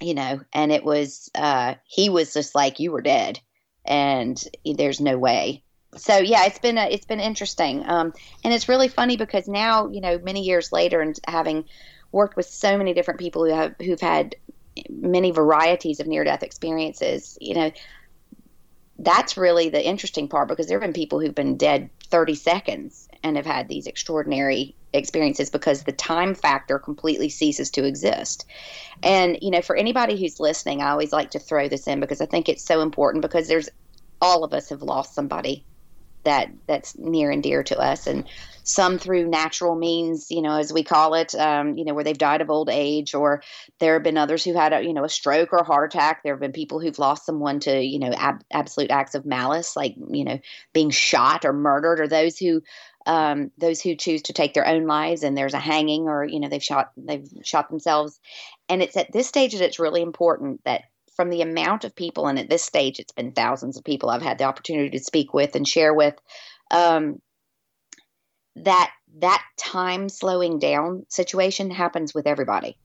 [0.00, 3.40] you know, and it was, uh, he was just like, you were dead
[3.84, 5.62] and there's no way
[5.94, 8.12] so yeah, it's been a, it's been interesting, um,
[8.44, 11.64] and it's really funny because now you know many years later and having
[12.12, 14.34] worked with so many different people who have who've had
[14.90, 17.70] many varieties of near death experiences, you know,
[18.98, 23.08] that's really the interesting part because there have been people who've been dead 30 seconds
[23.22, 28.46] and have had these extraordinary experiences because the time factor completely ceases to exist.
[29.02, 32.20] And, you know, for anybody who's listening, I always like to throw this in because
[32.20, 33.68] I think it's so important because there's
[34.22, 35.64] all of us have lost somebody
[36.26, 38.06] that that's near and dear to us.
[38.06, 38.28] And
[38.64, 42.18] some through natural means you know as we call it um, you know where they've
[42.18, 43.40] died of old age or
[43.78, 46.22] there have been others who had a you know a stroke or a heart attack.
[46.22, 49.76] There have been people who've lost someone to you know ab- absolute acts of malice
[49.76, 50.38] like you know
[50.72, 52.62] being shot or murdered or those who
[53.06, 56.40] um, those who choose to take their own lives and there's a hanging or you
[56.40, 58.18] know they've shot they've shot themselves.
[58.68, 60.82] And it's at this stage that it's really important that
[61.16, 64.22] from the amount of people, and at this stage, it's been thousands of people I've
[64.22, 66.14] had the opportunity to speak with and share with,
[66.70, 67.20] um,
[68.56, 72.78] that that time slowing down situation happens with everybody.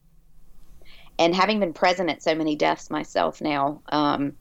[1.18, 4.32] And having been present at so many deaths myself now, um,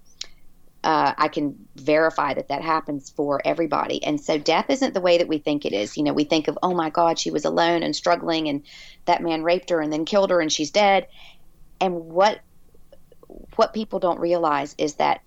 [0.83, 4.03] uh, I can verify that that happens for everybody.
[4.03, 5.95] And so death isn't the way that we think it is.
[5.95, 8.65] You know, we think of, oh my God, she was alone and struggling, and
[9.05, 11.07] that man raped her and then killed her, and she's dead.
[11.79, 12.39] And what
[13.55, 15.21] what people don't realize is that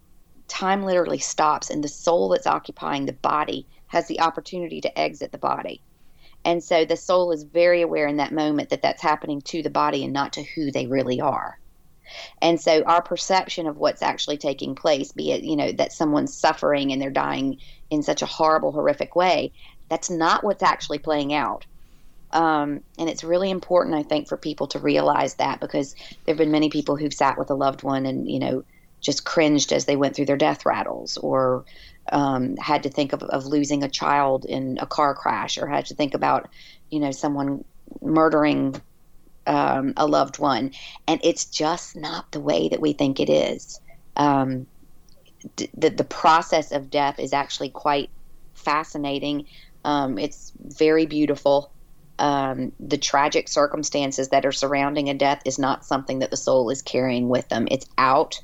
[0.48, 5.32] time literally stops and the soul that's occupying the body has the opportunity to exit
[5.32, 5.82] the body.
[6.44, 9.70] And so the soul is very aware in that moment that that's happening to the
[9.70, 11.58] body and not to who they really are.
[12.42, 16.36] And so our perception of what's actually taking place, be it, you know, that someone's
[16.36, 19.52] suffering and they're dying in such a horrible, horrific way,
[19.88, 21.64] that's not what's actually playing out.
[22.34, 26.38] Um, and it's really important, I think, for people to realize that because there have
[26.38, 28.64] been many people who've sat with a loved one and, you know,
[29.00, 31.64] just cringed as they went through their death rattles or
[32.10, 35.86] um, had to think of, of losing a child in a car crash or had
[35.86, 36.50] to think about,
[36.90, 37.64] you know, someone
[38.02, 38.74] murdering
[39.46, 40.72] um, a loved one.
[41.06, 43.80] And it's just not the way that we think it is.
[44.16, 44.66] Um,
[45.56, 48.10] the, the process of death is actually quite
[48.54, 49.46] fascinating.
[49.84, 51.70] Um, it's very beautiful
[52.18, 56.70] um, the tragic circumstances that are surrounding a death is not something that the soul
[56.70, 57.66] is carrying with them.
[57.70, 58.40] It's out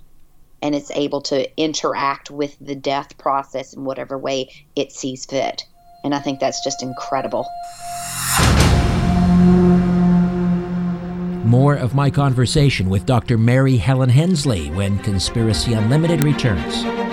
[0.62, 5.64] and it's able to interact with the death process in whatever way it sees fit.
[6.04, 7.46] And I think that's just incredible.
[11.44, 13.36] More of my conversation with Dr.
[13.36, 17.09] Mary Helen Hensley when Conspiracy Unlimited returns.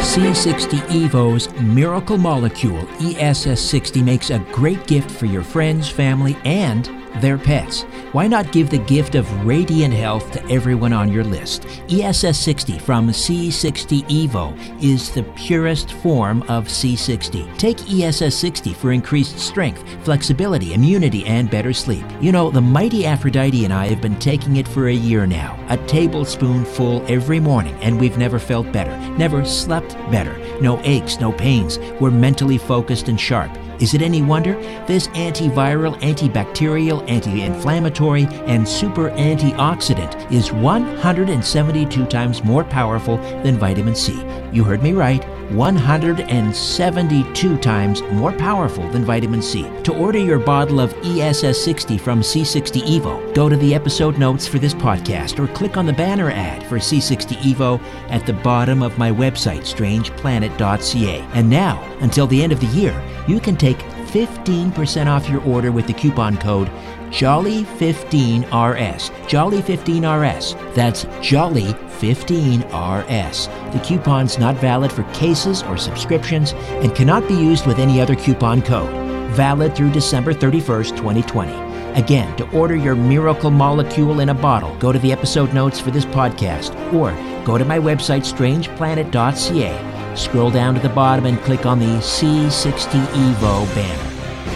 [0.00, 7.38] C60 Evo's Miracle Molecule ESS60 makes a great gift for your friends, family, and their
[7.38, 7.82] pets.
[8.12, 11.62] Why not give the gift of radiant health to everyone on your list?
[11.88, 17.56] ESS60 from C60 Evo is the purest form of C60.
[17.58, 22.04] Take ESS60 for increased strength, flexibility, immunity, and better sleep.
[22.20, 25.58] You know, the mighty Aphrodite and I have been taking it for a year now,
[25.68, 30.36] a tablespoonful every morning, and we've never felt better, never slept better.
[30.60, 31.78] No aches, no pains.
[32.00, 33.50] We're mentally focused and sharp.
[33.80, 34.54] Is it any wonder?
[34.86, 43.94] This antiviral, antibacterial, anti inflammatory, and super antioxidant is 172 times more powerful than vitamin
[43.94, 44.22] C.
[44.52, 45.24] You heard me right.
[45.50, 49.70] 172 times more powerful than vitamin C.
[49.84, 54.58] To order your bottle of ESS60 from C60 Evo, go to the episode notes for
[54.58, 58.98] this podcast or click on the banner ad for C60 Evo at the bottom of
[58.98, 61.20] my website, strangeplanet.ca.
[61.34, 63.78] And now, until the end of the year, you can take
[64.10, 66.68] 15% off your order with the coupon code
[67.10, 69.10] Jolly15RS.
[69.28, 70.74] Jolly15RS.
[70.74, 73.72] That's Jolly15RS.
[73.72, 78.14] The coupon's not valid for cases or subscriptions and cannot be used with any other
[78.14, 78.88] coupon code.
[79.32, 81.52] Valid through December 31st, 2020.
[82.00, 85.90] Again, to order your miracle molecule in a bottle, go to the episode notes for
[85.90, 87.10] this podcast or
[87.44, 90.16] go to my website, strangeplanet.ca.
[90.16, 94.09] Scroll down to the bottom and click on the C60 Evo banner.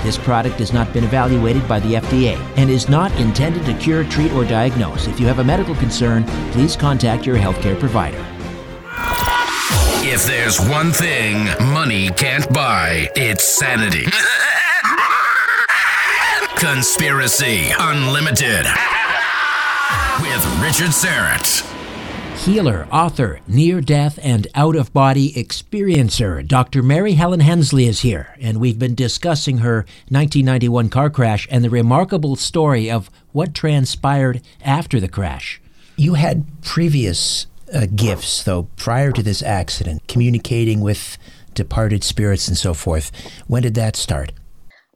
[0.04, 4.04] This product has not been evaluated by the FDA and is not intended to cure,
[4.04, 5.06] treat, or diagnose.
[5.06, 8.22] If you have a medical concern, please contact your healthcare provider.
[10.06, 14.04] If there's one thing money can't buy, it's sanity.
[16.58, 18.66] Conspiracy Unlimited
[20.20, 21.73] with Richard Syrett
[22.44, 26.46] healer, author, near death, and out of body experiencer.
[26.46, 26.82] Dr.
[26.82, 31.70] Mary Helen Hensley is here, and we've been discussing her 1991 car crash and the
[31.70, 35.58] remarkable story of what transpired after the crash.
[35.96, 41.16] You had previous uh, gifts, though, prior to this accident, communicating with
[41.54, 43.10] departed spirits and so forth.
[43.46, 44.32] When did that start?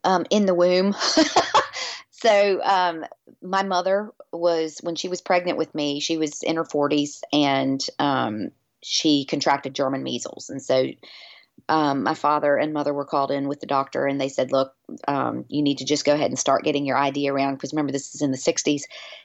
[0.03, 0.95] Um, in the womb.
[2.21, 3.05] so um,
[3.41, 7.85] my mother was when she was pregnant with me she was in her 40s and
[7.99, 8.51] um,
[8.83, 10.49] she contracted German measles.
[10.49, 10.87] And so
[11.67, 14.73] um, my father and mother were called in with the doctor and they said, look,
[15.07, 17.91] um, you need to just go ahead and start getting your idea around because remember,
[17.91, 18.83] this is in the 60s.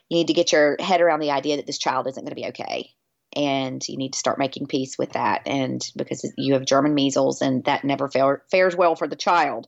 [0.08, 2.40] You need to get your head around the idea that this child isn't going to
[2.40, 2.90] be okay.
[3.36, 5.42] And you need to start making peace with that.
[5.46, 9.66] And because you have German measles and that never fares well for the child.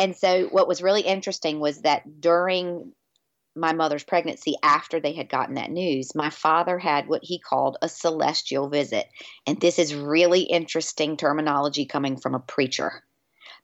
[0.00, 2.92] And so, what was really interesting was that during
[3.54, 7.76] my mother's pregnancy after they had gotten that news, my father had what he called
[7.82, 9.06] a celestial visit.
[9.46, 13.04] And this is really interesting terminology coming from a preacher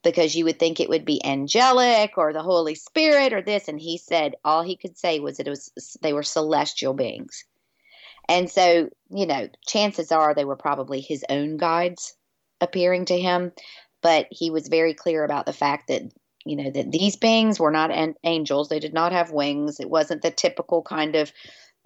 [0.02, 3.68] because you would think it would be angelic or the Holy Spirit or this.
[3.68, 7.46] And he said all he could say was that it was they were celestial beings.
[8.28, 12.14] And so, you know, chances are they were probably his own guides
[12.60, 13.52] appearing to him.
[14.02, 16.02] But he was very clear about the fact that
[16.46, 18.68] you know that these beings were not an- angels.
[18.68, 19.80] They did not have wings.
[19.80, 21.32] It wasn't the typical kind of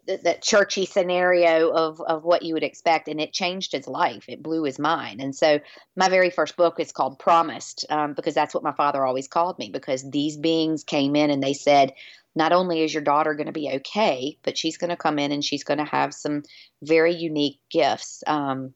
[0.06, 4.24] that churchy scenario of of what you would expect and it changed his life.
[4.28, 5.20] It blew his mind.
[5.20, 5.60] And so
[5.96, 9.58] my very first book is called promised um, because that's what my father always called
[9.58, 11.92] me because these beings came in and they said
[12.34, 15.32] not only is your daughter going to be okay but she's going to come in
[15.32, 16.42] and she's going to have some
[16.82, 18.72] very unique gifts um,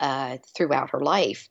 [0.00, 1.48] uh, throughout her life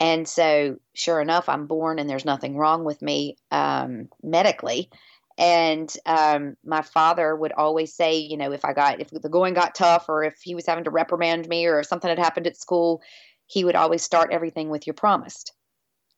[0.00, 4.90] and so, sure enough, I'm born and there's nothing wrong with me um, medically.
[5.38, 9.54] And um, my father would always say, you know, if I got, if the going
[9.54, 12.46] got tough or if he was having to reprimand me or if something had happened
[12.46, 13.02] at school,
[13.46, 15.52] he would always start everything with you're promised.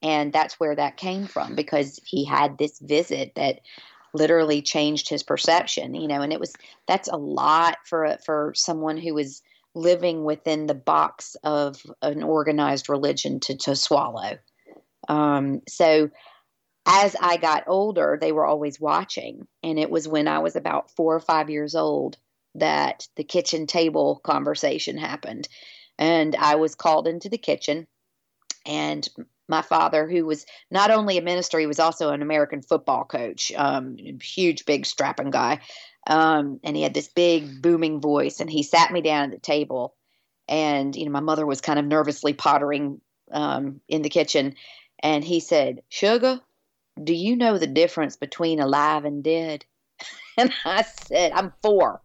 [0.01, 3.61] And that's where that came from because he had this visit that
[4.13, 6.53] literally changed his perception, you know, and it was,
[6.87, 9.41] that's a lot for, for someone who was,
[9.77, 14.37] living within the box of an organized religion to, to swallow.
[15.07, 16.09] Um, so
[16.85, 19.47] as I got older, they were always watching.
[19.61, 22.17] And it was when I was about four or five years old
[22.55, 25.47] that the kitchen table conversation happened.
[25.97, 27.87] And I was called into the kitchen,
[28.65, 29.07] and
[29.49, 33.51] my father, who was not only a minister, he was also an American football coach,
[33.55, 35.59] um, huge, big, strapping guy.
[36.07, 39.39] Um, and he had this big booming voice and he sat me down at the
[39.39, 39.93] table
[40.47, 44.55] and you know my mother was kind of nervously pottering um, in the kitchen
[45.03, 46.39] and he said sugar
[47.03, 49.65] do you know the difference between alive and dead?
[50.39, 52.01] And i said i'm four.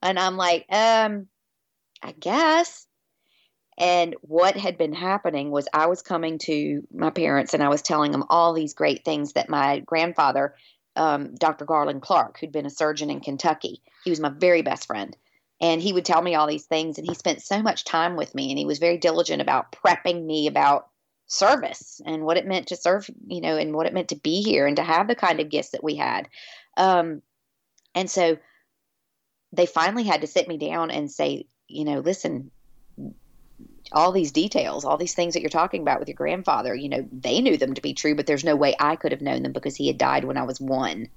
[0.00, 1.28] And i'm like um
[2.02, 2.86] i guess.
[3.76, 7.82] And what had been happening was i was coming to my parents and i was
[7.82, 10.54] telling them all these great things that my grandfather
[10.96, 11.64] um, Dr.
[11.64, 13.82] Garland Clark, who'd been a surgeon in Kentucky.
[14.04, 15.16] He was my very best friend.
[15.60, 18.34] And he would tell me all these things, and he spent so much time with
[18.34, 20.88] me, and he was very diligent about prepping me about
[21.26, 24.42] service and what it meant to serve, you know, and what it meant to be
[24.42, 26.28] here and to have the kind of gifts that we had.
[26.76, 27.22] Um,
[27.94, 28.36] and so
[29.52, 32.50] they finally had to sit me down and say, you know, listen,
[33.92, 37.06] all these details, all these things that you're talking about with your grandfather, you know,
[37.12, 39.52] they knew them to be true, but there's no way I could have known them
[39.52, 41.08] because he had died when I was one.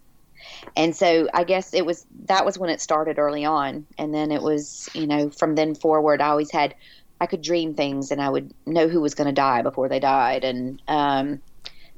[0.76, 3.86] And so I guess it was that was when it started early on.
[3.98, 6.76] And then it was, you know, from then forward, I always had,
[7.20, 10.00] I could dream things and I would know who was going to die before they
[10.00, 10.44] died.
[10.44, 11.42] And, um,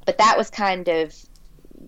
[0.05, 1.13] but that was kind of,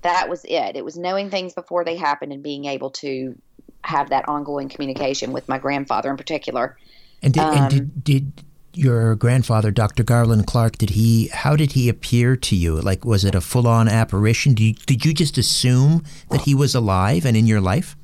[0.01, 0.75] that was it.
[0.75, 3.39] It was knowing things before they happened and being able to
[3.83, 6.77] have that ongoing communication with my grandfather in particular.
[7.23, 10.03] And did, um, and did, did your grandfather, Dr.
[10.03, 11.27] Garland Clark, did he?
[11.27, 12.79] How did he appear to you?
[12.79, 14.53] Like, was it a full-on apparition?
[14.53, 17.95] Did you, did you just assume that he was alive and in your life?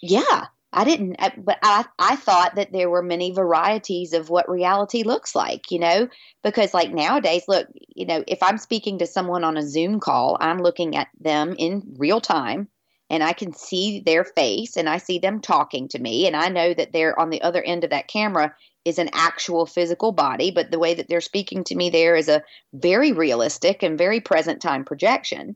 [0.00, 4.48] Yeah, I didn't, uh, but I I thought that there were many varieties of what
[4.48, 5.70] reality looks like.
[5.70, 6.08] You know,
[6.42, 10.36] because like nowadays, look, you know, if I'm speaking to someone on a Zoom call,
[10.40, 12.68] I'm looking at them in real time
[13.12, 16.48] and I can see their face and I see them talking to me and I
[16.48, 18.54] know that they're on the other end of that camera
[18.86, 22.28] is an actual physical body, but the way that they're speaking to me there is
[22.28, 25.54] a very realistic and very present time projection.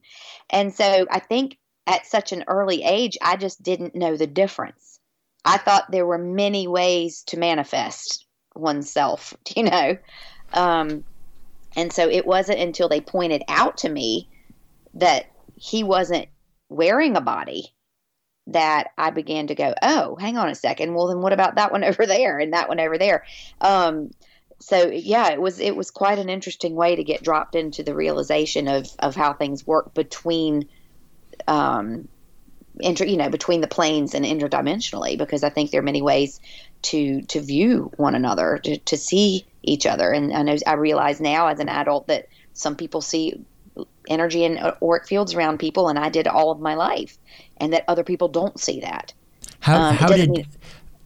[0.51, 5.01] And so I think at such an early age, I just didn't know the difference.
[5.47, 9.97] I thought there were many ways to manifest oneself, you know.
[10.53, 11.05] Um,
[11.75, 14.29] and so it wasn't until they pointed out to me
[14.95, 16.29] that he wasn't
[16.69, 17.73] wearing a body
[18.49, 20.95] that I began to go, oh, hang on a second.
[20.95, 23.25] Well, then what about that one over there and that one over there?
[23.61, 24.11] Um,
[24.59, 27.95] so yeah, it was it was quite an interesting way to get dropped into the
[27.95, 30.69] realization of of how things work between,
[31.47, 32.09] um,
[32.81, 35.19] inter, you know, between the planes and interdimensionally.
[35.19, 36.41] Because I think there are many ways
[36.83, 40.11] to to view one another, to, to see each other.
[40.11, 43.45] And I know I realize now as an adult that some people see
[44.09, 47.19] energy and auric fields around people, and I did all of my life,
[47.59, 49.13] and that other people don't see that.
[49.61, 50.47] How, um, how did mean,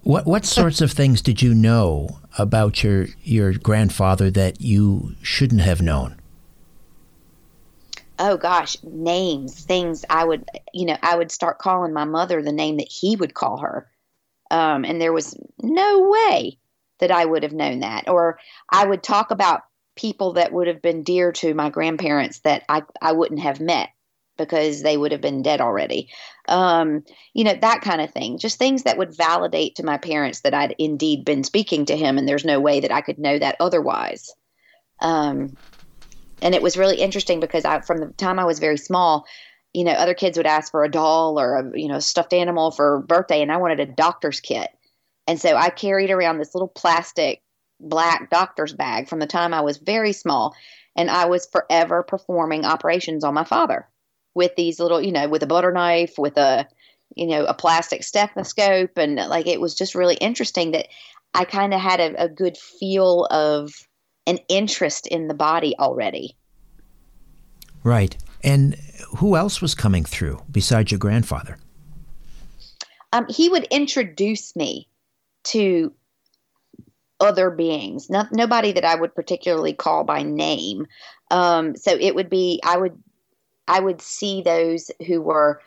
[0.03, 5.61] What what sorts of things did you know about your your grandfather that you shouldn't
[5.61, 6.17] have known?
[8.19, 10.45] Oh gosh, names, things I would,
[10.75, 13.91] you know, I would start calling my mother the name that he would call her.
[14.51, 16.59] Um, and there was no way
[16.99, 18.09] that I would have known that.
[18.09, 19.63] Or I would talk about
[20.01, 23.91] people that would have been dear to my grandparents that I, I wouldn't have met
[24.39, 26.09] because they would have been dead already.
[26.49, 28.39] Um, you know, that kind of thing.
[28.39, 32.17] Just things that would validate to my parents that I'd indeed been speaking to him,
[32.17, 34.35] and there's no way that I could know that otherwise.
[35.01, 35.59] Um,
[36.41, 39.27] and it was really interesting because I, from the time I was very small,
[39.75, 42.71] you know, other kids would ask for a doll or a you know stuffed animal
[42.71, 44.71] for birthday, and I wanted a doctor's kit,
[45.27, 47.43] and so I carried around this little plastic
[47.81, 50.55] black doctor's bag from the time I was very small,
[50.97, 53.89] and I was forever performing operations on my father
[54.35, 56.69] with these little, you know, with a butter knife, with a,
[57.17, 58.97] you know, a plastic stethoscope.
[58.97, 60.89] And like it was just really interesting that
[61.35, 63.73] I kind of had a, a good feel of
[64.27, 66.37] an interest in the body already.
[67.83, 68.17] Right.
[68.43, 68.75] And
[69.17, 71.59] who else was coming through besides your grandfather?
[73.13, 74.89] Um, he would introduce me
[75.45, 75.93] to
[77.21, 80.87] other beings, nobody that I would particularly call by name.
[81.31, 82.99] Um, so it would be, I would
[83.71, 85.61] I would see those who were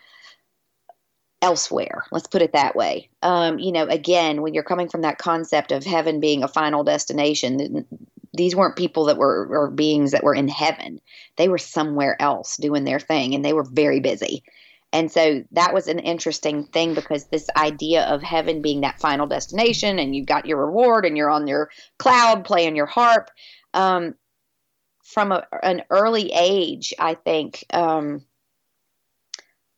[1.41, 2.04] elsewhere.
[2.12, 3.10] Let's put it that way.
[3.22, 6.84] Um, you know, again, when you're coming from that concept of heaven being a final
[6.84, 7.86] destination,
[8.34, 10.99] these weren't people that were or beings that were in heaven.
[11.38, 14.43] They were somewhere else doing their thing, and they were very busy.
[14.94, 19.26] And so that was an interesting thing because this idea of heaven being that final
[19.26, 23.32] destination, and you've got your reward, and you're on your cloud playing your harp.
[23.74, 24.14] Um,
[25.04, 28.24] from a, an early age, I think um,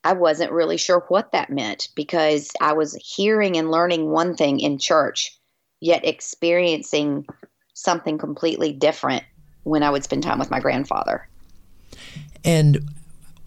[0.04, 4.60] I wasn't really sure what that meant because I was hearing and learning one thing
[4.60, 5.40] in church,
[5.80, 7.26] yet experiencing
[7.74, 9.24] something completely different
[9.64, 11.28] when I would spend time with my grandfather.
[12.44, 12.90] And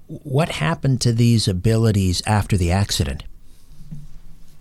[0.08, 3.24] what happened to these abilities after the accident?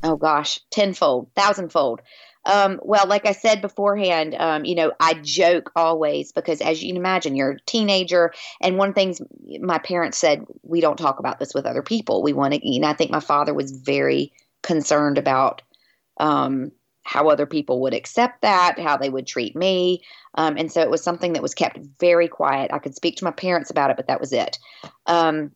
[0.04, 2.02] Oh gosh, tenfold, thousandfold.
[2.46, 6.90] Um, well, like I said beforehand, um, you know, I joke always because, as you
[6.90, 8.34] can imagine, you're a teenager.
[8.62, 9.22] And one of the things
[9.60, 12.24] my parents said, we don't talk about this with other people.
[12.24, 14.32] We want to, know, I think my father was very
[14.64, 15.62] concerned about
[16.20, 16.72] um,
[17.08, 20.04] how other people would accept that, how they would treat me.
[20.36, 22.72] Um, and so it was something that was kept very quiet.
[22.74, 24.60] I could speak to my parents about it, but that was it.
[25.06, 25.52] Um,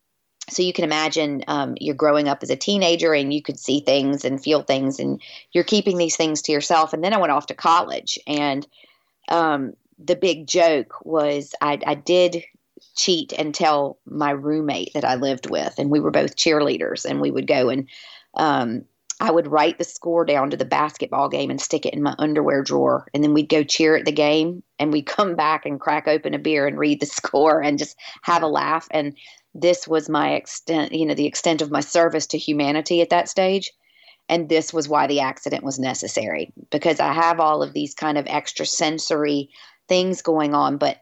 [0.50, 3.82] so you can imagine um, you're growing up as a teenager and you could see
[3.82, 5.22] things and feel things and
[5.52, 8.68] you're keeping these things to yourself and then i went off to college and
[9.30, 9.74] um,
[10.04, 12.44] the big joke was I, I did
[12.96, 17.22] cheat and tell my roommate that i lived with and we were both cheerleaders and
[17.22, 17.88] we would go and
[18.34, 18.86] um,
[19.22, 22.14] i would write the score down to the basketball game and stick it in my
[22.20, 25.80] underwear drawer and then we'd go cheer at the game and we'd come back and
[25.80, 29.16] crack open a beer and read the score and just have a laugh and
[29.54, 33.30] this was my extent, you know, the extent of my service to humanity at that
[33.30, 33.72] stage.
[34.30, 38.18] And this was why the accident was necessary because I have all of these kind
[38.18, 39.50] of extra sensory
[39.90, 41.00] things going on, but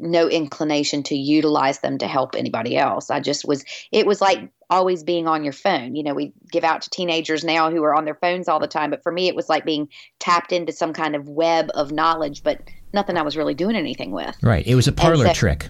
[0.00, 3.10] no inclination to utilize them to help anybody else.
[3.10, 5.94] I just was, it was like always being on your phone.
[5.94, 8.68] You know, we give out to teenagers now who are on their phones all the
[8.68, 9.88] time, but for me, it was like being
[10.18, 12.60] tapped into some kind of web of knowledge, but
[12.92, 14.36] nothing I was really doing anything with.
[14.42, 14.66] Right.
[14.66, 15.68] It was a parlor so, trick.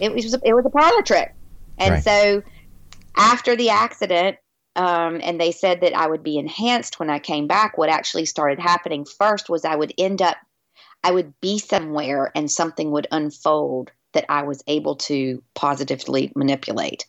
[0.00, 1.34] It was it was a parlor trick,
[1.76, 2.02] and right.
[2.02, 2.42] so
[3.16, 4.38] after the accident,
[4.76, 7.76] um, and they said that I would be enhanced when I came back.
[7.76, 10.36] What actually started happening first was I would end up,
[11.02, 17.06] I would be somewhere, and something would unfold that I was able to positively manipulate.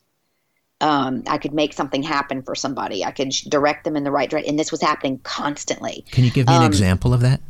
[0.80, 3.04] Um, I could make something happen for somebody.
[3.04, 6.06] I could direct them in the right direction, and this was happening constantly.
[6.12, 7.42] Can you give me an um, example of that?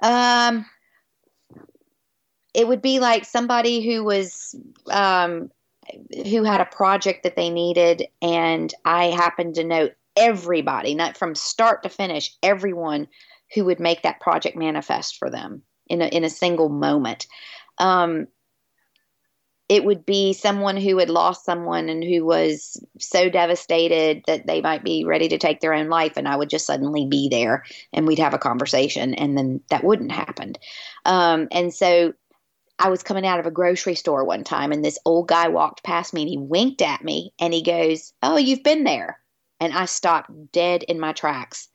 [0.00, 0.64] Um,
[2.54, 4.54] it would be like somebody who was
[4.90, 5.50] um,
[6.26, 11.34] who had a project that they needed, and I happened to know everybody, not from
[11.34, 13.08] start to finish, everyone
[13.54, 17.26] who would make that project manifest for them in a in a single moment.
[17.78, 18.28] Um,
[19.68, 24.62] it would be someone who had lost someone and who was so devastated that they
[24.62, 27.64] might be ready to take their own life and i would just suddenly be there
[27.92, 30.54] and we'd have a conversation and then that wouldn't happen
[31.04, 32.14] um, and so
[32.78, 35.82] I was coming out of a grocery store one time and this old guy walked
[35.82, 39.18] past me and he winked at me and he goes, Oh, you've been there.
[39.58, 41.68] And I stopped dead in my tracks.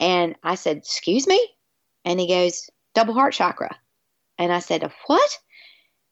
[0.00, 1.48] And I said, Excuse me?
[2.04, 3.76] And he goes, Double heart chakra.
[4.38, 5.38] And I said, What?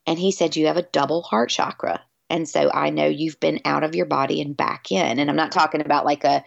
[0.07, 2.01] And he said, You have a double heart chakra.
[2.31, 5.19] And so I know you've been out of your body and back in.
[5.19, 6.43] And I'm not talking about like a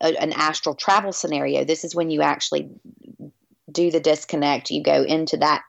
[0.00, 1.64] a, an astral travel scenario.
[1.64, 2.68] This is when you actually
[3.70, 4.70] do the disconnect.
[4.70, 5.62] You go into that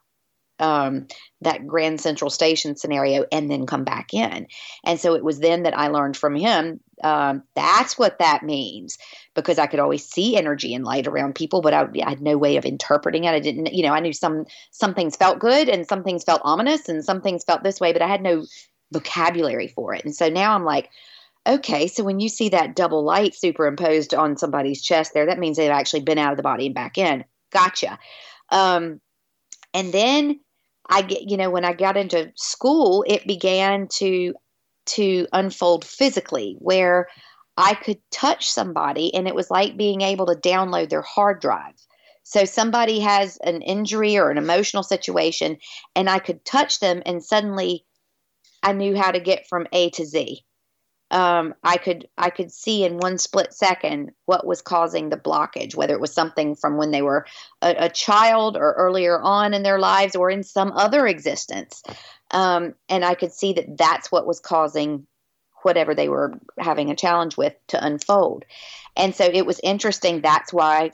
[0.59, 1.07] um,
[1.41, 4.47] that Grand Central Station scenario and then come back in.
[4.83, 8.97] And so it was then that I learned from him um, that's what that means
[9.35, 12.37] because I could always see energy and light around people, but I, I, had no
[12.37, 13.29] way of interpreting it.
[13.29, 16.41] I didn't, you know, I knew some some things felt good and some things felt
[16.43, 18.45] ominous and some things felt this way, but I had no
[18.91, 20.05] vocabulary for it.
[20.05, 20.89] And so now I'm like,
[21.45, 25.57] okay, so when you see that double light superimposed on somebody's chest there, that means
[25.57, 27.23] they've actually been out of the body and back in.
[27.51, 27.99] Gotcha.
[28.49, 28.99] Um,
[29.73, 30.39] and then
[30.89, 34.33] I get, you know, when I got into school, it began to
[34.87, 37.07] to unfold physically where
[37.57, 41.73] I could touch somebody and it was like being able to download their hard drive.
[42.23, 45.57] So somebody has an injury or an emotional situation
[45.95, 47.85] and I could touch them and suddenly
[48.63, 50.43] I knew how to get from A to Z.
[51.09, 55.75] Um, I could I could see in one split second what was causing the blockage,
[55.75, 57.25] whether it was something from when they were
[57.61, 61.81] a, a child or earlier on in their lives or in some other existence,
[62.31, 65.07] um, and I could see that that's what was causing
[65.61, 68.43] whatever they were having a challenge with to unfold.
[68.95, 70.21] And so it was interesting.
[70.21, 70.91] That's why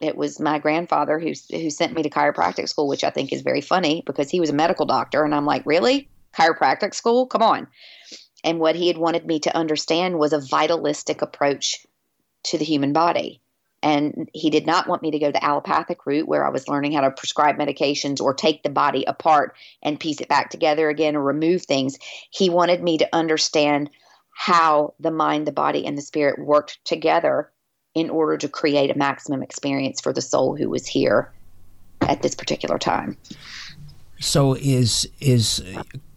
[0.00, 3.42] it was my grandfather who who sent me to chiropractic school, which I think is
[3.42, 6.08] very funny because he was a medical doctor, and I'm like, really
[6.38, 7.26] chiropractic school?
[7.26, 7.66] Come on.
[8.44, 11.86] And what he had wanted me to understand was a vitalistic approach
[12.44, 13.40] to the human body.
[13.82, 16.92] And he did not want me to go the allopathic route where I was learning
[16.92, 21.14] how to prescribe medications or take the body apart and piece it back together again
[21.14, 21.96] or remove things.
[22.30, 23.90] He wanted me to understand
[24.34, 27.50] how the mind, the body, and the spirit worked together
[27.94, 31.32] in order to create a maximum experience for the soul who was here
[32.00, 33.16] at this particular time.
[34.20, 35.62] So is is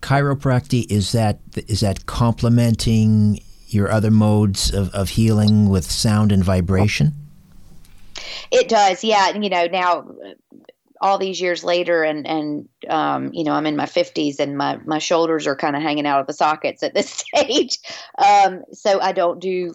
[0.02, 6.44] chiropractic is that is that complementing your other modes of, of healing with sound and
[6.44, 7.14] vibration?
[8.52, 9.30] It does, yeah.
[9.30, 10.08] You know, now
[11.02, 14.78] all these years later, and and um, you know, I'm in my 50s, and my
[14.86, 17.80] my shoulders are kind of hanging out of the sockets at this stage.
[18.18, 19.74] Um, so I don't do,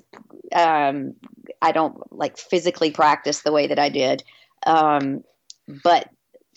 [0.54, 1.14] um,
[1.62, 4.22] I don't like physically practice the way that I did.
[4.66, 5.24] Um,
[5.82, 6.08] but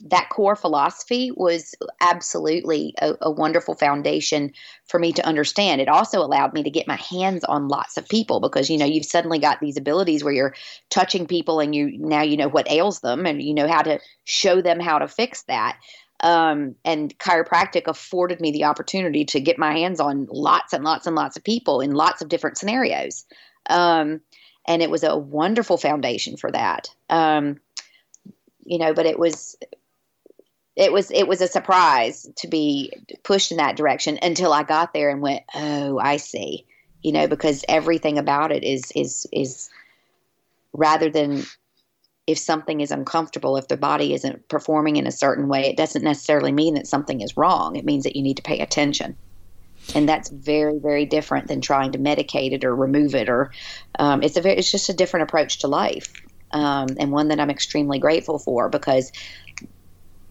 [0.06, 4.52] that core philosophy was absolutely a, a, wonderful foundation
[4.86, 5.82] for me to understand.
[5.82, 8.86] It also allowed me to get my hands on lots of people because you know
[8.86, 10.56] you've suddenly got these abilities where you're
[10.90, 14.00] touching people and you now you know what ails them and you know how to
[14.24, 15.78] show them how to fix that.
[16.22, 21.08] Um, and chiropractic afforded me the opportunity to get my hands on lots and lots
[21.08, 23.26] and lots of people in lots of different scenarios.
[23.70, 24.20] Um,
[24.68, 26.94] and it was a wonderful foundation for that.
[27.10, 27.62] Um,
[28.66, 29.58] you know, but it was
[30.80, 32.92] it was it was a surprise to be
[33.24, 36.66] pushed in that direction until I got there and went, oh, I see,
[37.04, 39.70] you know, because everything about it is is is
[40.72, 41.44] rather than
[42.28, 46.04] if something is uncomfortable, if the body isn't performing in a certain way, it doesn't
[46.04, 47.76] necessarily mean that something is wrong.
[47.76, 49.18] It means that you need to pay attention.
[49.96, 53.52] And that's very, very different than trying to medicate it or remove it, or
[53.98, 56.14] um, it's a very, it's just a different approach to life,
[56.52, 59.12] um, and one that I'm extremely grateful for because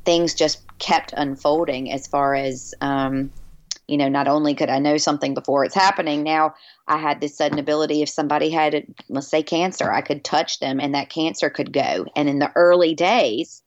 [0.09, 3.31] things just kept unfolding as far as um,
[3.89, 6.55] you know not only could i know something before it's happening now
[6.87, 10.81] i had this sudden ability if somebody had let's say cancer i could touch them
[10.81, 12.07] and that cancer could go.
[12.17, 13.63] And in the early days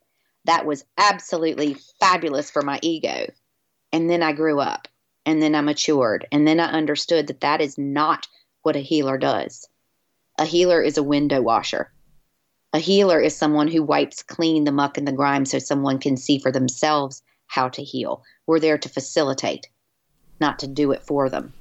[0.45, 3.27] that was absolutely fabulous for my ego.
[3.93, 4.87] And then i grew up
[5.27, 8.27] and then i matured and then i understood that that is not
[8.63, 9.67] what a healer does.
[10.39, 11.91] A healer is a window washer
[12.73, 16.15] a healer is someone who wipes clean the muck and the grime so someone can
[16.15, 18.23] see for themselves how to heal.
[18.47, 19.67] We're there to facilitate,
[20.39, 21.53] not to do it for them.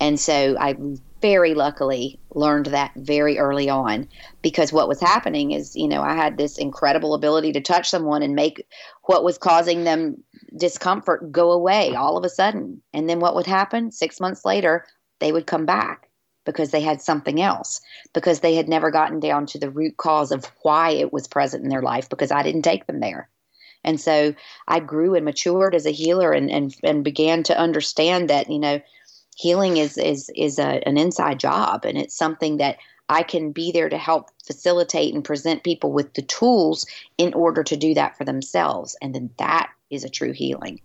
[0.00, 0.76] And so I
[1.22, 4.06] very luckily learned that very early on
[4.42, 8.22] because what was happening is, you know, I had this incredible ability to touch someone
[8.22, 8.66] and make
[9.04, 10.22] what was causing them
[10.58, 12.82] discomfort go away all of a sudden.
[12.92, 13.92] And then what would happen?
[13.92, 14.84] Six months later,
[15.20, 16.10] they would come back
[16.44, 17.80] because they had something else,
[18.12, 21.64] because they had never gotten down to the root cause of why it was present
[21.64, 23.28] in their life, because I didn't take them there.
[23.84, 24.34] And so
[24.66, 28.58] I grew and matured as a healer and, and, and began to understand that, you
[28.58, 28.80] know,
[29.36, 32.78] healing is, is, is a, an inside job and it's something that
[33.08, 36.86] I can be there to help facilitate and present people with the tools
[37.18, 38.96] in order to do that for themselves.
[39.02, 40.80] And then that is a true healing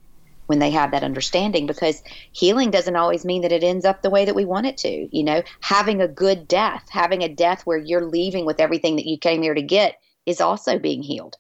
[0.50, 4.10] when they have that understanding because healing doesn't always mean that it ends up the
[4.10, 5.16] way that we want it to.
[5.16, 9.06] You know, having a good death, having a death where you're leaving with everything that
[9.06, 11.38] you came here to get is also being healed.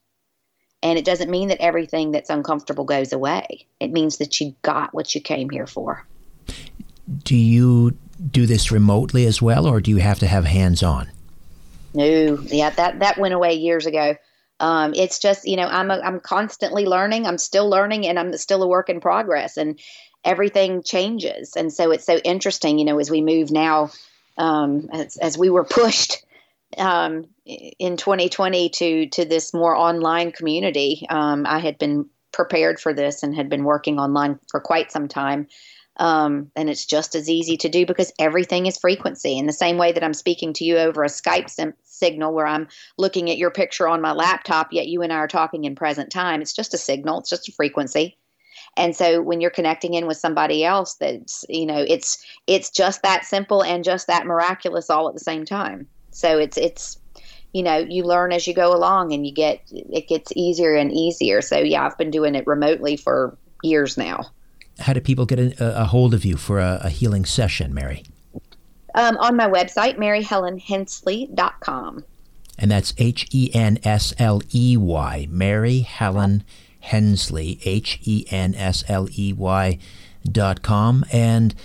[0.83, 3.65] And it doesn't mean that everything that's uncomfortable goes away.
[3.79, 6.05] It means that you got what you came here for.
[7.23, 7.97] Do you
[8.31, 11.09] do this remotely as well, or do you have to have hands on?
[11.95, 14.15] No, yeah, that that went away years ago.
[14.59, 17.25] Um, it's just you know I'm a, I'm constantly learning.
[17.25, 19.57] I'm still learning, and I'm still a work in progress.
[19.57, 19.79] And
[20.23, 22.79] everything changes, and so it's so interesting.
[22.79, 23.91] You know, as we move now,
[24.37, 26.23] um, as, as we were pushed
[26.77, 31.05] um, in 2020 to to this more online community.
[31.09, 35.07] Um, I had been prepared for this and had been working online for quite some
[35.07, 35.47] time.
[35.99, 39.37] Um, and it's just as easy to do because everything is frequency.
[39.37, 42.47] In the same way that I'm speaking to you over a Skype sim- signal where
[42.47, 45.75] I'm looking at your picture on my laptop, yet you and I are talking in
[45.75, 48.17] present time, it's just a signal, it's just a frequency.
[48.77, 53.03] And so when you're connecting in with somebody else, that's you know, it's it's just
[53.03, 55.87] that simple and just that miraculous all at the same time.
[56.11, 56.97] So it's it's
[57.53, 60.91] you know you learn as you go along and you get it gets easier and
[60.93, 64.23] easier so yeah i've been doing it remotely for years now
[64.79, 68.03] how do people get a, a hold of you for a, a healing session mary
[68.95, 72.05] um, on my website maryhelenhensley.com
[72.57, 73.57] and that's h-e-n-s-l-e-y
[75.29, 76.43] mary helen
[76.79, 78.19] hensley h-e-n-s-l-e-y
[80.31, 81.55] dot com and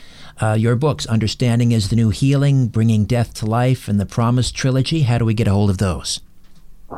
[0.41, 4.51] uh, your books, Understanding is the New Healing, Bringing Death to Life, and the Promise
[4.51, 5.03] Trilogy.
[5.03, 6.21] How do we get a hold of those?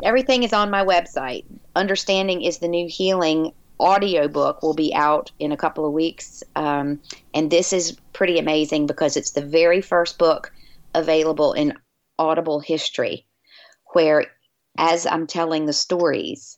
[0.03, 1.45] Everything is on my website.
[1.75, 6.43] Understanding is the New Healing audiobook will be out in a couple of weeks.
[6.55, 6.99] Um,
[7.33, 10.51] and this is pretty amazing because it's the very first book
[10.93, 11.73] available in
[12.19, 13.25] Audible history
[13.93, 14.25] where,
[14.77, 16.57] as I'm telling the stories,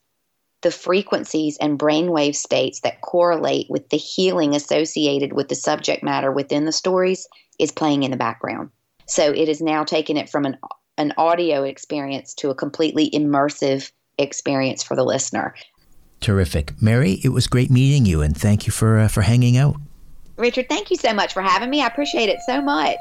[0.62, 6.32] the frequencies and brainwave states that correlate with the healing associated with the subject matter
[6.32, 7.28] within the stories
[7.60, 8.70] is playing in the background.
[9.06, 10.58] So it is now taking it from an
[10.98, 15.56] an audio experience to a completely immersive experience for the listener.
[16.22, 17.20] Terrific, Mary.
[17.24, 19.76] It was great meeting you, and thank you for uh, for hanging out.
[20.38, 21.82] Richard, thank you so much for having me.
[21.82, 23.00] I appreciate it so much.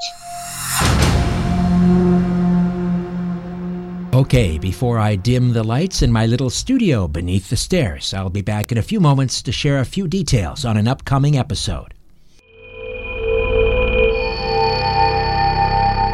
[4.15, 8.43] Okay, before I dim the lights in my little studio beneath the stairs, I'll be
[8.43, 11.95] back in a few moments to share a few details on an upcoming episode.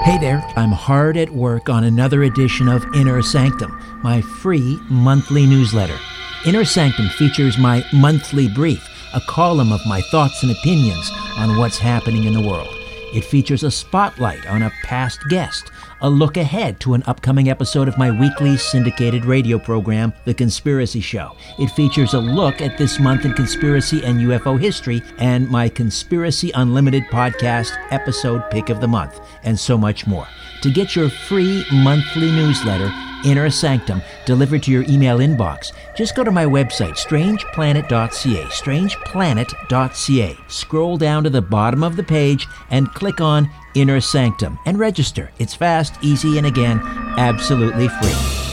[0.04, 5.46] Hey there, I'm hard at work on another edition of Inner Sanctum, my free monthly
[5.46, 5.98] newsletter.
[6.46, 11.78] Inner Sanctum features my monthly brief, a column of my thoughts and opinions on what's
[11.78, 12.68] happening in the world.
[13.14, 15.70] It features a spotlight on a past guest
[16.00, 21.00] a look ahead to an upcoming episode of my weekly syndicated radio program, The Conspiracy
[21.00, 21.36] Show.
[21.58, 26.50] It features a look at this month in conspiracy and UFO history and my Conspiracy
[26.54, 30.26] Unlimited podcast episode pick of the month, and so much more.
[30.62, 32.90] To get your free monthly newsletter,
[33.24, 40.38] Inner Sanctum, delivered to your email inbox, just go to my website, strangeplanet.ca, strangeplanet.ca.
[40.48, 45.30] Scroll down to the bottom of the page and click on Inner Sanctum and register.
[45.38, 46.80] It's fast, easy, and again,
[47.16, 48.44] absolutely free.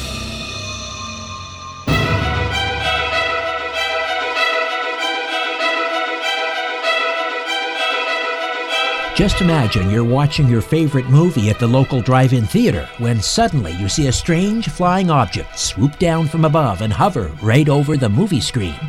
[9.13, 13.73] Just imagine you're watching your favorite movie at the local drive in theater when suddenly
[13.73, 18.09] you see a strange flying object swoop down from above and hover right over the
[18.09, 18.79] movie screen.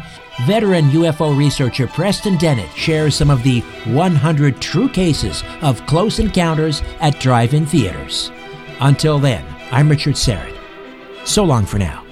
[0.41, 6.83] Veteran UFO researcher Preston Dennett shares some of the 100 true cases of close encounters
[7.01, 8.31] at drive in theaters.
[8.81, 10.57] Until then, I'm Richard Syrett.
[11.25, 12.05] So long for now.